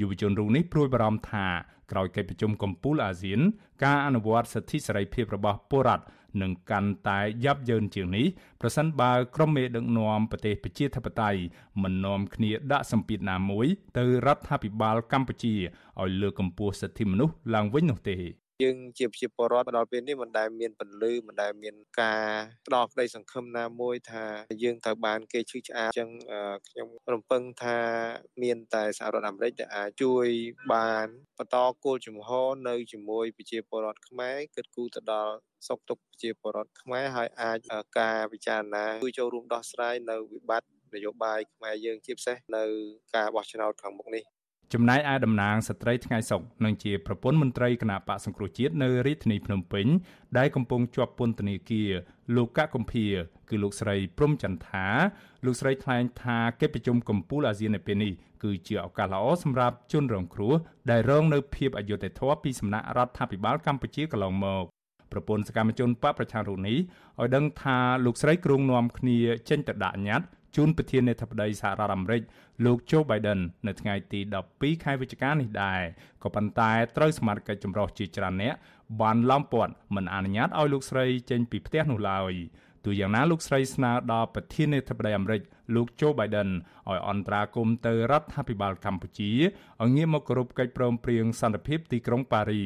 [0.00, 1.46] យុវជនរូបនេះព្រួយបារម្ភថា
[1.92, 3.40] ក្រោយកិច្ចប្រជុំកំពូលអាស៊ាន
[3.84, 6.04] ការអនុវត្តសិទ្ធិសេរីភាពរបស់ពលរដ្ឋ
[6.42, 8.26] នឹងកាន់តែយ៉ាប់យ៉ឺនជាងនេះ
[8.60, 11.40] ប្រសិនបើក្រុមមេដឹកនាំប្រទេសប្រជាធិបតេយ្យ
[11.82, 13.66] មិននាំគ្នាដាក់សម្ពាធណាមួយ
[13.98, 15.54] ទៅរដ្ឋាភិបាលកម្ពុជា
[16.00, 18.16] ឲ្យលើកកម្ពស់សិទ្ធិមនុស្សឡើងវិញនោះទេ
[18.64, 22.26] យើងជាប្រជាពលរដ្ឋមកដល់ពេលនេះមិនដែលមានពលឺមិនដែលមានការ
[22.66, 24.24] ផ្ដោតក្តីសង្ឃឹមណាមួយថា
[24.62, 26.10] យើងត្រូវបានគេឈឺឆ្អាលអញ្ចឹង
[26.68, 27.78] ខ្ញុំរំពឹងថា
[28.42, 30.26] មានតែសហរដ្ឋអាមេរិកដែលអាចជួយ
[30.74, 31.06] បាន
[31.38, 35.34] បន្តគោលជំហរនៅជាមួយប្រជាពលរដ្ឋខ្មែរគិតគូរទៅដល់
[35.68, 37.58] សុខទុក្ខប្រជាពលរដ្ឋខ្មែរហើយអាច
[37.98, 42.64] ការពិចារណាជួយចូលរួមដោះស្រាយនៅវិបត្តិនយោបាយខ្មែរយើងជាពិសេសនៅ
[43.14, 44.24] ការបោះឆ្នោតខាងមុខនេះ
[44.74, 49.86] ចំណែកឯតំណាងស្ត្រីថ្ងៃសុកនឹងជាប្រពន្ធមន្ត្រីគណៈបកសង្គ្រោះជាតិនៅរាជធានីភ្នំពេញ
[50.38, 51.90] ដែលកំពុងជាប់ពន្ធនាគារ
[52.36, 53.06] លោកកកកំភា
[53.50, 54.86] គឺលោកស្រីព្រំចន្ទថា
[55.44, 58.12] លោកស្រីថ្លែងថាកិច្ចប្រជុំកំពូលអាស៊ាននៅពេលនេះ
[58.42, 60.54] គឺជាឱកាសល្អសម្រាប់ជនរងគ្រោះ
[60.90, 64.64] ដែលរងនៅភាពអយុត្តិធម៌ពីសំណាក់រដ្ឋាភិបាលកម្ពុជាកន្លងមក
[65.12, 72.22] ប្រពន្ធសកម្មជនបកប្រជារូបនេះឲ្យដឹងថាលោកស្រីគ្រងនាំគ្នាចេញទៅដាក់ញត្តិ ជូនប្រធានាធិបតីសហរដ្ឋអាមេរិក
[72.64, 74.20] លោក Joe Biden នៅថ្ងៃទី
[74.52, 75.82] 12ខែវិច្ឆិកានេះដែរ
[76.22, 78.54] ក៏ប៉ុន្តែត្រូវសមាជិកចម្រុះជាច្រើនអ្នក
[79.00, 82.32] បានឡោមព័ទ្ធមិនអនុញ្ញាតឲ្យលោកស្រីចេញពីផ្ទះនោះឡើយ
[82.84, 85.42] ទោះយ៉ាងណាលោកស្រីស្នើដល់ប្រធានាធិបតីអាមេរិក
[85.74, 86.50] លោក Joe Biden
[86.88, 89.32] ឲ្យអន្តរាគមន៍ទៅរដ្ឋាភិបាលកម្ពុជា
[89.82, 92.64] ឲ្យងាកមកគោរពកិច្ចព្រមព្រៀងសន្តិភាពទីក្រុងប៉ារី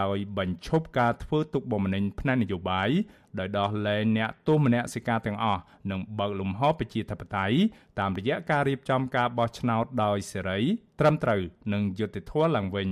[0.00, 2.90] ដោយបញ្ឈប់ការធ្វើទុកបុកម្នេញផ្នែកនយោបាយ
[3.38, 7.56] ដោយដោះលែងអ្នកទោសមនសិការទាំងអស់និងបើកលំហប្រជាធិបតេយ្យ
[7.98, 10.58] តាមរយៈការរៀបចំការបោះឆ្នោតដោយសេរី
[11.00, 11.40] ត្រឹមត្រូវ
[11.72, 12.90] និងយុត្តិធម៌ឡើងវិញ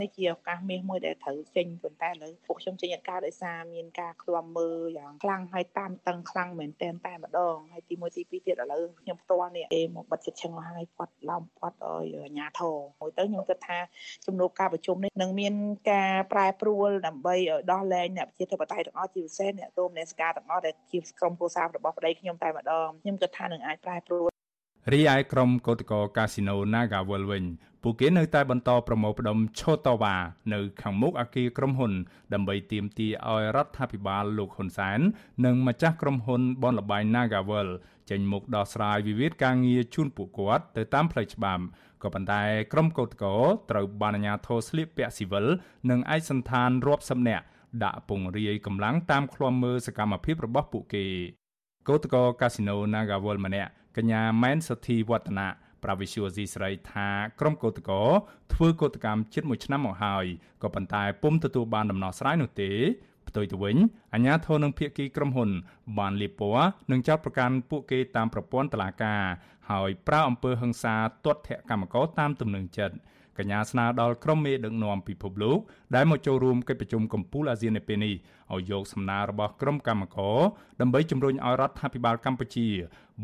[0.00, 13.78] នេះជាឱកាសមាសមួយដែលត្រូវចេញប៉ុន្តែឥឡូវពួកខ្ញុំចេញអត់ការដោយសារមានការឃ្លាំមើលយ៉ាងខ្លាំងហើយតាមតឹងខ្លាំងមែនតែនតែម្ដងហើយទី1ទី2ទៀតឥឡូវខ្ញុំផ្ទាល់នេះគេមកបិទចិត្តឈឹងមកហើយគាត់ឡោមគាត់ឲ្យអាញាធរមួយទៅខ្ញុំគិតថា
[14.26, 15.54] ជំនួបការប្រជុំនេះនឹងមាន
[15.92, 24.39] ការប្រែប្រួលដើម្បីឲ្យដោះលែងអ្នកប្រជាធិបតេយ្យទាំងអស់ជាពិសេសអ្នកទោមអ្នកសការទាំងអស់ដែលជាក្រុមគ្រួសាររបស់ប្តីខ្ញុំតែម្ដងខ្ញុំគិតថានឹងអាចប្រែប្រួល
[24.92, 27.44] រីឯក្រុមកោតក្រកាស៊ីណូ Nagawal វិញ
[27.82, 30.16] ពួកគេនៅតែបន្តប្រមូលផ្ដុំឈោតវ៉ា
[30.52, 31.92] នៅខាងមុខអគារក្រុមហ៊ុន
[32.32, 35.00] ដើម្បីទាមទារឲ្យរដ្ឋាភិបាលលោកហ៊ុនសែន
[35.44, 37.68] និងម្ចាស់ក្រុមហ៊ុនបនលបែង Nagawal
[38.10, 41.62] ចេញមុខដោះស្រាយវិវាទការងារជូនពួកគាត់ទៅតាមផ្លូវច្បាប់
[42.02, 43.32] ក៏ប៉ុន្តែក្រុមកោតក្រ
[43.70, 45.46] ត្រូវបានអាជ្ញាធរស្លៀកពាក់ស៊ីវិល
[45.90, 47.44] និងឯកសន្តានរាប់សិបនាក់
[47.84, 51.06] ដាក់ពង្រាយកម្លាំងតាមឃ្លាំមើលសកម្មភាពរបស់ពួកគេ
[51.88, 55.48] កោតក្រកាស៊ីណូ Nagawal ម្នាក់ កញ្ញាម៉ែនសុធីវឌ្ឍនា
[55.82, 57.08] ប្រាវិសុយស៊ីស្រីថា
[57.40, 58.02] ក្រុមកោតកោ
[58.52, 60.24] ធ្វើកោតកម្មជិត1ឆ្នាំមកហើយ
[60.62, 62.70] ក៏ប៉ុន្តែពុំទទួលបានដំណោះស្រាយនោះទេ
[63.28, 63.76] ផ្ទុយទៅវិញ
[64.14, 65.50] អាជ្ញាធរនឹងភៀកគីក្រុមហ៊ុន
[65.98, 69.22] បានលៀបពណ៌និងចោទប្រកាន់ពួកគេតាមប្រព័ន្ធតុលាការ
[69.70, 72.96] ហើយប្រើអំពើហិង្សាទាត់ធាក់កម្មករតាមទំនឹងចិត្ត
[73.40, 75.58] កញ្ញាស្នើដល់ក្រុមមេដឹកនាំពិភពលោក
[75.94, 78.14] ដែលមកចូលរួមកិច្ចប្រជុំកំពូលអាស៊ាននៅពេលនេះ
[78.52, 80.38] ឲ្យយកសំណើរបស់ក្រុមកម្មករ
[80.80, 82.68] ដើម្បីជំរុញឲ្យរដ្ឋាភិបាលកម្ពុជា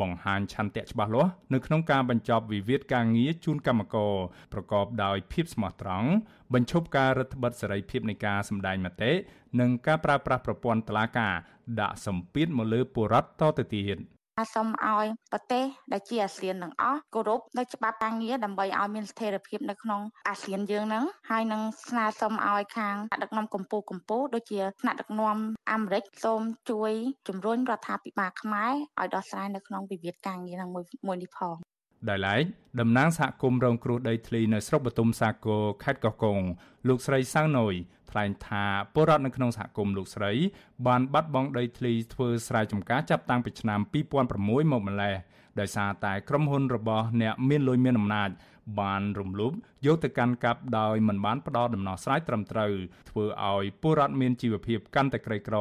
[0.00, 4.14] បង្ហាញឆន្ទៈច្បាស់លាស់នៅក្នុងការបញ្ចប់វិវាទការងារជូនកម្មករ
[4.52, 6.10] ប្រកបដោយភាពស្មោះត្រង់
[6.54, 9.12] បញ្ឈប់ការរដ្ឋបិទសេរីភាពនៃការសម្ដែងមតិ
[9.60, 11.34] និងការប្រើប្រាស់ប្រព័ន្ធតុលាការ
[11.80, 13.98] ដាក់សម្ពាធមកលើពលរដ្ឋតទៅទៀត។
[14.54, 25.36] សូមឲ្យប្រទេសដែលជាអាស៊ានទាំងអស់គោរពនៅច្បាប់ការងារដើម្បីឲ្យមានស្ថិរភាពនៅក្នុងអាស៊ានយើងហ្នឹងហើយនឹងស្នើសុំឲ្យខាងដឹកនាំកម្ពុជាកម្ពុជាដូចជាថ្នាក់ដឹកនាំ
[25.72, 26.92] អាមេរិកសូមជួយ
[27.28, 31.56] ជំរុញរដ្ឋាភិបាលខ្មែរឲ្យដោះស្រាយនៅក្នុងវិវាទការងារហ្នឹងមួយមួយនេះផង
[32.10, 32.42] ដោយឡែក
[32.80, 36.38] តំណាងសហគមន៍រងគ្រោះដីធ្លីនៅស្រុកបទុមសាគរខេត្តកោះកុង
[36.88, 37.74] លោកស្រីសាវណយ
[38.10, 40.32] ថ្លែងថាពលរដ្ឋនៅក្នុងសហគមន៍លោកស្រី
[40.86, 43.80] បានបាត់បង់ដីធ្លីធ្វើស្រែចម្ការចាប់តាំងពីឆ្នាំ
[44.24, 45.14] 2006មកម្លេះ
[45.60, 48.30] ដោយសារតែក្រុមហ៊ុនរបស់អ្នកមានលុយមានអំណាច
[48.80, 49.52] បានរំលោភ
[49.86, 52.72] យកទៅកាន់កាប់ដោយមិនបានផ្ដល់ដំណោះស្រាយត្រឹមត្រូវ
[53.10, 55.56] ធ្វើឲ្យពលរដ្ឋមានជីវភាពកាន់តែក្រីក្រ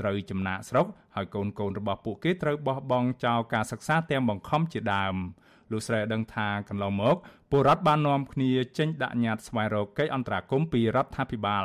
[0.00, 5.16] ត្រូវចំណាក់ស្រុកហើយកូនកូនរបស់ពួកគេត្រូវបោះបង់ចោលការសិក្សាទាំងបង្ខំជាដើម។
[5.72, 7.16] លោកស្រីដឹងថាកន្លងមក
[7.50, 11.64] ពលរដ្ឋបាននាំគ្នាចេញដាក់ញត្តិស្វែងរកកិច្ចអន្តរាគមន៍ពីរដ្ឋាភិបាល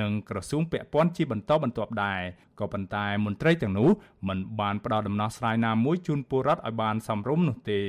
[0.00, 2.20] និងក្រសួងពាក់ព័ន្ធជាបន្តបន្ទាប់ដែរ
[2.60, 3.90] ក៏ប៉ុន្តែមន្ត្រីទាំងនោះ
[4.28, 7.82] មិនបានផ្ដល់ដំណោះស្រាយណាមួយជូនពលរដ្ឋឲ្យបានសមរម្យនោះទេ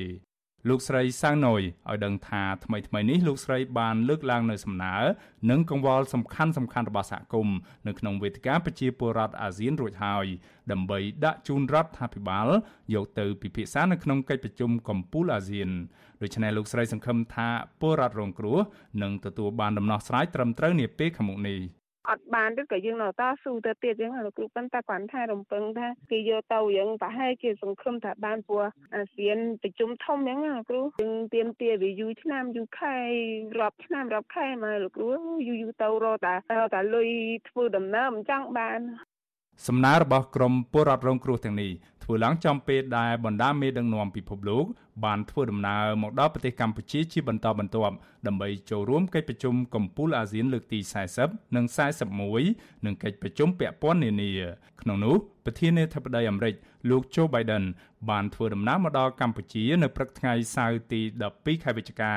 [0.70, 4.96] លោកស្រីសាំងណយឲ្យដឹងថាថ្មីថ្មីនេះលោកស្រីបានលើកឡើងនៅសំណើ
[5.50, 10.26] និងកង្វល់សំខាន់សំខាន់របស់សហគមន៍នៅក្នុងវេទិកាប្រជាពលរដ្ឋអាស៊ានរួចហើយ
[10.72, 12.48] ដើម្បីដាក់ជូនរដ្ឋាភិបាល
[12.94, 15.70] យកទៅពិភាក្សានៅក្នុងកិច្ចប្រជុំកំពូលអាស៊ាន
[16.22, 17.50] ដូច្នេះលោកស្រីសង្ឃឹមថា
[17.82, 18.60] ពលរដ្ឋរងគ្រោះ
[19.04, 21.60] នឹងទទួលបានដំណោះស្រាយត្រឹមត្រូវនាពេលខាងមុខនេះ
[22.10, 28.64] អត់បានឬក៏យើងនៅតស៊ូទៅទៀតអញ្ចឹងលោកគ្រូប៉ុន្តែគាត់ថារំពឹងថាគេយកទៅយើងប្រហែលជាសង្ឃឹមថាបានព្រោះ
[28.96, 32.96] អាស៊ានប្រជុំធំអញ្ចឹងលោកគ្រូយើងទៀមទាវាយូរឆ្នាំយូរខែ
[33.60, 35.08] រាប់ឆ្នាំរាប់ខែមកលោកគ្រូ
[35.48, 37.10] យូរយូរទៅរកតែរកតែលុយ
[37.50, 38.80] ធ្វើដំណើរមិនចង់បាន
[39.68, 41.72] សំណើរបស់ក្រមពលរដ្ឋរងគ្រោះទាំងនេះ
[42.10, 44.66] ធ្វើឡើងចំពេលដែលបណ្ដាមេដឹកនាំពិភពលោក
[45.06, 47.96] បានធ្វើដំណើរមកដល់ប្រទេសកម្ពុជាជាបន្តបន្ទាប់
[48.28, 50.80] ដើម្បីចូលរួមកិច្ចប្រជុំកំពូលអាស៊ានលើកទី
[51.18, 51.66] 40និង
[52.26, 54.32] 41និងកិច្ចប្រជុំពាក់ព័ន្ធនានា
[54.82, 56.56] ក្នុងនោះប្រធានាធិបតីអាមេរិក
[56.90, 57.64] លោក Joe Biden
[58.10, 61.02] បានធ្វើដំណើរមកដល់កម្ពុជានៅព្រឹកថ្ងៃសៅរ៍ទី
[61.34, 62.14] 12ខែវិច្ឆិកា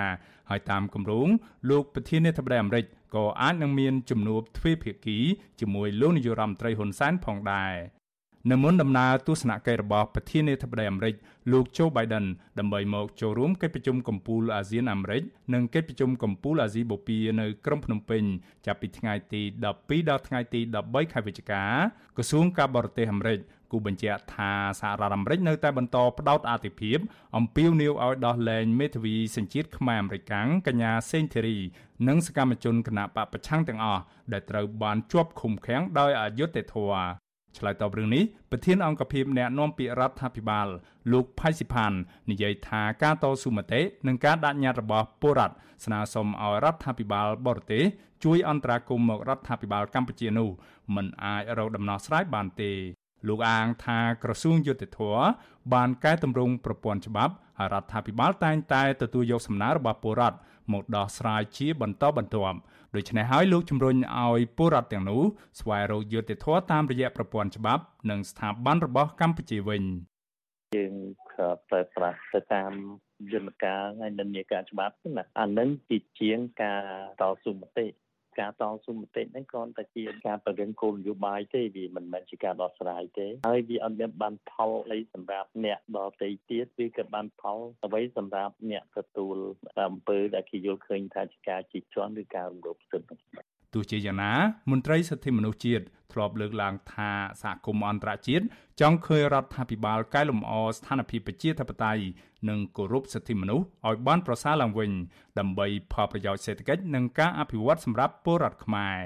[0.51, 1.29] ហើយតាមគម្រោង
[1.71, 2.85] លោកប្រធានាធិបតីអាមេរិក
[3.17, 5.19] ក៏អាចនឹងមានជំនួបទ្វេភាគី
[5.61, 8.00] ជាមួយលោកនាយរដ្ឋមន្ត្រីហ៊ុនសែនផងដែរ
[8.49, 11.15] នៅមុនដំណើរទស្សនកិច្ចរបស់ប្រធានាធិបតីអាមេរិក
[11.53, 12.27] លោក Joe Biden
[12.59, 15.23] ដើម្បីមកចូលរួមកិច្ចប្រជុំកំពូលអាស៊ានអាមេរិក
[15.55, 18.23] និងកិច្ចប្រជុំកំពូលអាស៊ីបូព៌ានៅក្រុងភ្នំពេញ
[18.67, 21.63] ចាប់ពីថ្ងៃទី12ដល់ថ្ងៃទី13ខែវិច្ឆិកា
[22.17, 23.39] ក្រសួងការបរទេសអាមេរិក
[23.73, 26.99] គូបញ្ជាក់ថាសហរដ្ឋអាមេរិកនៅតែបន្តផ្ដោតអាទិភាព
[27.37, 31.59] អំពាវនាវឲ្យដោះលែងមេធាវីសញ្ជាតិខ្មែរអាមេរិកាំងកញ្ញាសេងធីរី
[32.09, 40.67] និងសកម្មជនគណៈបកប្រឆាំងទាំងអស់ដែលត្រូវបានជាប់ឃុំឃាំងដោយអយុត្តិធម៌ ឆ្លើយតបរឿងនេះប្រធានអង្គភិបអ្នកណែនាំពាក្យរដ្ឋាភិបាល
[41.13, 41.93] លោកផៃស៊ីផាន
[42.31, 47.85] និយាយថាការតស៊ូមតិនិងការដាក់ញត្តិរបស់ពលរដ្ឋស្នើសុំឲ្យរដ្ឋាភិបាលបរទេស
[48.25, 50.49] ជួយអន្តរាគមន៍មករដ្ឋាភិបាលកម្ពុជានោះ
[50.95, 52.73] មិនអាចរកដំណោះស្រាយបានទេ
[53.29, 55.01] លោកអាងថាក្រសួងយុតិធធ
[55.73, 60.37] បានកែតម្រង់ប្រព័ន្ធច្បាប់ ហើយរដ្ឋាភិបាលតែងតែទទួលយកសំណើរបស់ពលរដ្ឋ
[60.73, 62.59] មកដោះស្រាយជាបន្តបន្ទាប់
[62.97, 65.23] ដូច្នេះហើយលោកជំរុញឲ្យពលរដ្ឋទាំងនោះ
[65.61, 69.83] ស្វែងរកយុត្តិធម៌តាមរយៈប្រព័ន្ធច្បាប់ និងស្ថាប័នរបស់កម្ពុជាវិញ
[70.77, 70.95] យើង
[71.31, 72.73] ប្រើប្រាស់ទៅតាម
[73.33, 76.83] យន្តការហើយនិន្នាការច្បាប់ណាអានឹងជាជាងការ
[77.21, 77.87] តស៊ូមតិ
[78.39, 89.37] ការតស៊ូមតិហ្នឹងគ្រាន់តែជាការបង្រៀនគោលនយោបាយទេវាមិនមែនជាការដោះស្រាយទេហើយវាអត់មានបានផលអីសម្រាប់អ្នកដទៃទៀតវាក៏បានផលអ្វីសម្រាប់អ្នកទទួល
[89.89, 94.33] អំពើដែលគេយល់ឃើញថាជាការជិះជាន់ឬការរំលោភសិទ្ធិ ទោះជាយ៉ាងណា
[94.71, 97.11] មន្ត្រីសិទ្ធិមនុស្សជាតិធ្លាប់លើកឡើងថា
[97.43, 98.45] សហគមន៍អន្តរជាតិ
[98.81, 102.03] ចង់ឃើញរដ្ឋាភិបាលកែលម្អស្ថានភាពប្រជាធិបតេយ្យ
[102.49, 104.91] និងគោរពសិទ្ធិមនុស្សឲ្យបានប្រសើរឡើងវិញ
[105.39, 108.99] ដើម្បីផលប្រយោជន៍សេដ្ឋកិច្ចនិងការអភិវឌ្ឍសម្រាប់ពលរដ្ឋខ្មែរ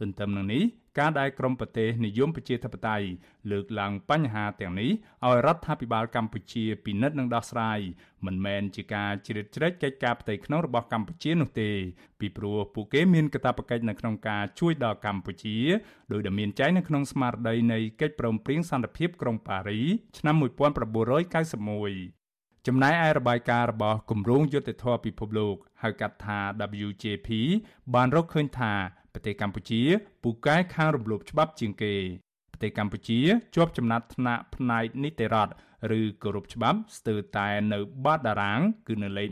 [0.00, 0.62] ទន្ទឹមនឹងនេះ
[0.98, 3.06] ការដែលក្រមប្រទេសនិយមប្រជាធិបតេយ្យ
[3.50, 4.90] លើកឡើងបញ្ហាទាំងនេះ
[5.24, 7.78] ឲ្យរដ្ឋាភិបាលកម្ពុជាពិនិត្យនិងដោះស្រាយ
[8.26, 11.70] មិនមែនជាការជ្រៀតជ្រែកកិច្ចការផ្ទៃក្នុងរបស់កម្ពុជានោះទេ
[12.20, 15.58] ពីព្រោះពួកគេមានកាតព្វកិច្ចនៅក្នុងការជួយដល់កម្ពុជា
[16.12, 19.80] ដោយដែលមានចែងនៅក្នុងស្មារតីនៃកិច្ចព្រមព្រៀងសន្តិភាពក្រុងប៉ារី
[20.18, 20.46] ឆ្នាំ1991
[22.66, 26.38] ចំណែកឯរបាយការណ៍របស់គម្រោងយុត្តិធម៌ពិភពលោកហៅកាត់ថា
[26.84, 27.28] WJP
[27.94, 28.74] បានរកឃើញថា
[29.14, 29.82] ប្រទេសកម្ពុជា
[30.22, 31.94] ពូកែខាងរំលោភច្បាប់ជាងគេ
[32.52, 33.20] ប្រទេសកម្ពុជា
[33.54, 35.54] ជាប់ចំណាត់ថ្នាក់ផ្នែកនីតិរដ្ឋ
[35.98, 39.28] ឬគោរពច្បាប់ស្ទើរតែនៅបាតតារាង គឺនៅលេខ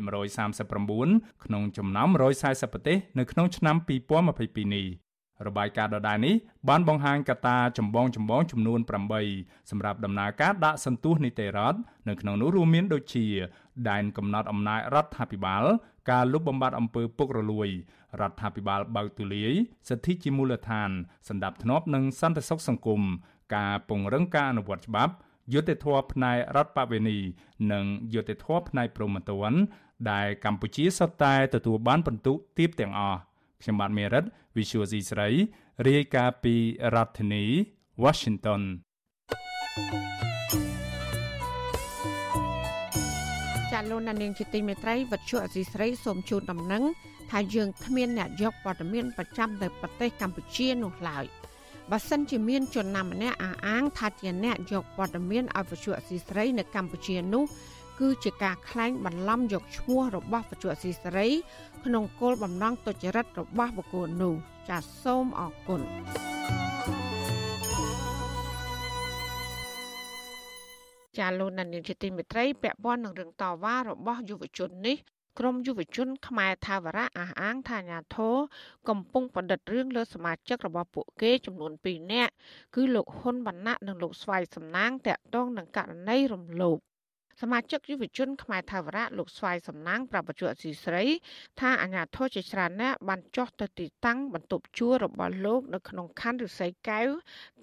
[0.70, 2.08] 139ក្នុងចំណោម
[2.42, 3.76] 140ប្រទេសនៅក្នុងឆ្នាំ
[4.24, 4.86] 2022នេះ
[5.48, 6.34] របាយការណ៍ដដែលនេះ
[6.68, 8.80] បានបង្ហាញកត្តាចម្បងចម្បងចំនួន
[9.24, 11.78] 8សម្រាប់ដំណើរការដាក់សន្ទុះនីតិរដ្ឋ
[12.08, 13.26] នៅក្នុងនោះរួមមានដូចជា
[13.90, 15.64] ដែនកំណត់អំណាចរដ្ឋាភិបាល
[16.10, 17.68] ការលុបបំបាត់អំពើពុករលួយ
[18.20, 19.52] រដ្ឋាភិបាលបើកទូលាយ
[19.88, 20.90] សិទ្ធិជាមូលដ្ឋាន
[21.28, 23.02] សម្ដាប់ធ្នាប់និងសន្តិសុខសង្គម
[23.54, 25.14] ការពង្រឹងការអនុវត្តច្បាប់
[25.52, 27.18] យុត្តិធម៌ផ្នែករដ្ឋបវេនី
[27.72, 27.84] និង
[28.14, 29.60] យុត្តិធម៌ផ្នែកព្រហ្មទណ្ឌ
[30.10, 33.18] ដែលកម្ពុជាសុទ្ធតែទទួលបានពិន្ទុទាបទាំងអស់
[33.62, 34.24] ខ្ញុំបាទមេរិត
[34.56, 35.28] Visual C ស្រី
[35.86, 36.54] រាយការណ៍ពី
[36.94, 37.44] រដ្ឋធានី
[38.02, 38.62] Washington
[43.72, 46.82] ចាលោកនាងជាទីមេត្រីវັດជុអសីស្រីសូមជូនដំណឹង
[47.32, 51.24] ថាយើងគ្មានអ្នកយកព័ត៌មានប្រចាំទៅប្រទេសកម្ពុជានោះឡើយ
[51.90, 57.44] បើសិនជាមានជនណាម្នាក់អះអាងថាជាអ្នកយកព័ត៌មានឲ្យវិទ្យុអសីស្រីនៅកម្ពុជានោះ
[58.00, 61.26] គឺជាការក្លែងបន្លំយកឈ្មោះរបស់វិទ្យុអសីស្រី
[61.84, 64.34] ក្នុងគោលបំណងទុច្ចរិតរបស់បុគ្គលនោះ
[64.68, 65.80] ចាសសូមអរគុណ
[71.18, 74.96] ចាលោកនានីជាទីមេត្រីពាក់ព័ន្ធនឹងរឿងតវ៉ារបស់យុវជននេះ
[75.38, 78.36] ក្រមយុវជនខ្មែរថាវរៈអះអាងថាអាញាធរ
[78.88, 82.32] កំពុងបណ្ឌិតរឿងលើសមាជិករបស់ពួកគេចំនួន2នាក់
[82.74, 86.78] គឺលោកហ៊ុនវណ្ណៈនិងលោកស្វាយសំណាងតាក់ទងនឹងករណីរំលោភ
[87.44, 91.04] សមាជិកយុវជនខ្មែរថាវរៈលោកស្វាយសំណាងប្រាប់បច្ចុប្បន្នស៊ីស្រី
[91.60, 97.08] ថាអាញាធរជាច្រើនអ្នកបានចោះទៅទីតាំងបន្ទប់ជួលរបស់លោកនៅក្នុងខណ្ឌរិស័យកែវ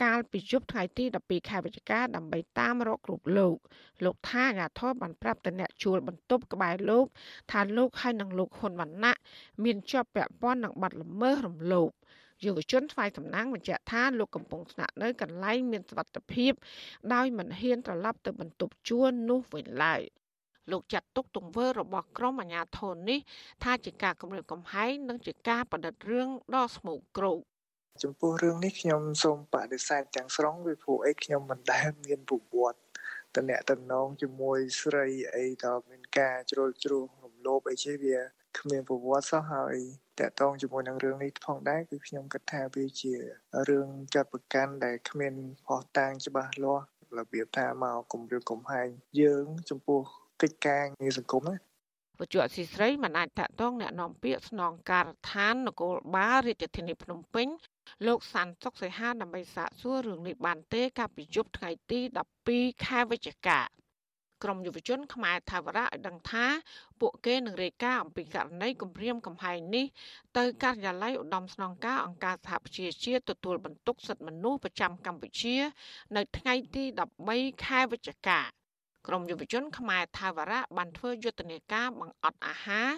[0.04, 3.56] កាលពីយប់ថ្ងៃទី12ខែវិច្ឆិកាដើម្បីតាមរករូបលោក
[4.04, 7.06] លោកថាអាញាធរបានប្រាប់ទៅអ្នកជួលបន្ទប់ក្បែរលោក
[7.52, 9.18] ថាលោកហើយនឹងលោកហ៊ុនវណ្ណៈ
[9.64, 11.92] មានជាប់ពាក់ព័ន្ធនឹងបទល្មើសរំលោភ
[12.46, 16.52] យុវជនថ្វាយតំណាងបញ្ជាក់ថាលោកកំពុងស្នាក់នៅកន្លែងមានសុវត្ថិភាព
[17.14, 20.02] ដោយមិនហ៊ានត្រឡប់ទៅបន្ទប់ជួលនោះវិញឡើយ
[20.72, 23.20] លោកចាត់ទុកទង្វើរបស់ក្រុមអាជ្ញាធរនេះ
[23.64, 27.40] ថាជាការគំរាមកំហែងនិងជាការបដិទ្ធរឿងដ៏ស្មោកគ្រោក
[28.04, 32.90] ចំពោះរឿងនេះខ្ញុំសូមបដិសេធទាំងស្រុងពីព្រោះអីខ្ញុំមិនដែលមានប្រវត្តិ
[33.36, 38.18] តំណែងតំណងជាមួយស្រីអីដល់មានការជ្រុលជ្រួសរំលោភអីជាវា
[38.59, 39.77] គ្មានប្រវត្តិសោះហើយ
[40.20, 43.14] តកតងជាមួយនឹងរឿងនេះផងដែរគឺខ្ញុំគិតថាវាជា
[43.68, 45.35] រឿងចាត់ប្រកាន់ដែលគ្មាន
[45.66, 46.85] ផុសតាងច្បាស់លាស់
[47.18, 48.89] របៀបថាមកគម្រាមកំហែង
[49.20, 50.01] យើងចំពោះ
[50.43, 51.57] កិច្ចការងារសង្គមណា
[52.20, 57.49] វជុអសីស្រីមិនអាចតកតងแนะនាំពាក្យស្នងការដ្ឋាននគរបាលរាជធានីភ្នំពេញ
[58.07, 62.01] លោកសាន់សុកសីហាដើម្បីសាកសួររឿងនេះបានទេកាលពីយប់ថ្ងៃទី
[62.43, 63.61] 12ខែវិច្ឆិកា
[64.44, 66.46] ក្រមយុវជនខ្មែរថាវរៈឲ្យដឹងថា
[67.02, 69.86] ពួកគេនឹងរាយការណ៍អំពីករណីគម្រាមកំហែងនេះ
[70.38, 75.56] ទៅការិយាល័យឧត្តមស្នងការអង្គការសហប្រជាជាតិទទួលបន្ទុកសិទ្ធិមនុស្សប្រចាំកម្ពុជា
[76.16, 76.84] នៅថ្ងៃទី
[77.26, 78.40] 13ខែវិច្ឆិកា
[79.08, 82.89] ក្រមយុវជនខ្មែរថាវរៈបានធ្វើយុទ្ធនាការបង្អត់អាហារ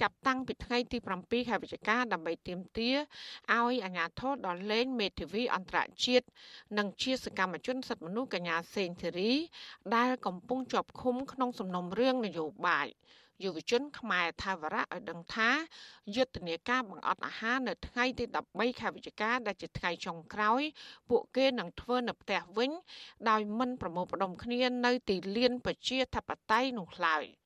[0.00, 2.96] ចាប់តាំងពីថ្ងៃទី7ខែវិច្ឆិកាដើម្បីទាមទារ
[3.54, 6.26] ឲ្យអាជ្ញាធរដល់លេងមេធាវីអន្តរជាតិ
[6.78, 9.32] និងជាសកម្មជនសិទ្ធិមនុស្សកញ្ញាសេងធីរី
[9.96, 12.88] ដែលកំពុងជាប់ឃុំក្នុងសំណុំរឿងនយោបាយ
[13.44, 15.50] យុវជនខ្មែរថាវរៈឲ្យដឹងថា
[16.16, 20.62] យុទ្ធនាការបង្អត់អាហារនៅថ្ងៃទី13ខែវិច្ឆិកាដែលជាថ្ងៃចុងក្រោយ
[21.10, 22.70] ពួកគេនឹងធ្វើនៅផ្ទះវិញ
[23.28, 27.24] ដោយមិនប្រមូលផ្ដុំគ្នានៅទីលានប្រជាធិបតេយ្យនោះឡើយ។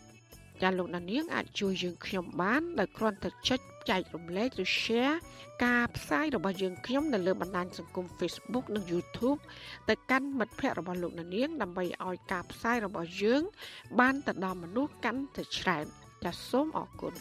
[0.61, 3.59] ចាលោកណានៀងអាចជួយយើងខ្ញុំបានដោយគ្រាន់តែចុច
[3.89, 5.15] ចែករំលែកឬ share
[5.65, 9.39] ការផ្សាយរបស់យើងខ្ញុំនៅលើបណ្ដាញសង្គម Facebook និង YouTube
[9.89, 13.41] ទៅកាន់មិត្តភ័ក្តិរបស់លោកណានៀងដើម្បីឲ្យការផ្សាយរបស់យើង
[13.99, 15.85] បានទៅដល់មនុស្សកាន់តែច្រើន
[16.23, 17.13] ចាសសូមអរគុណ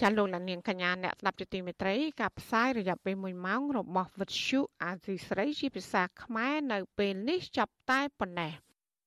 [0.00, 8.52] ចាលោកលាននាងកញ្ញាអ្នកស្ដាប់ជាទីមេត្រីការផ្សាយរយៈពេល1ម៉ោងរបស់វិទ្យុអាស៊ីស្រីជាភាសាខ្មែរនៅពេលនេះចាប់តែប៉ុណ្ណេះ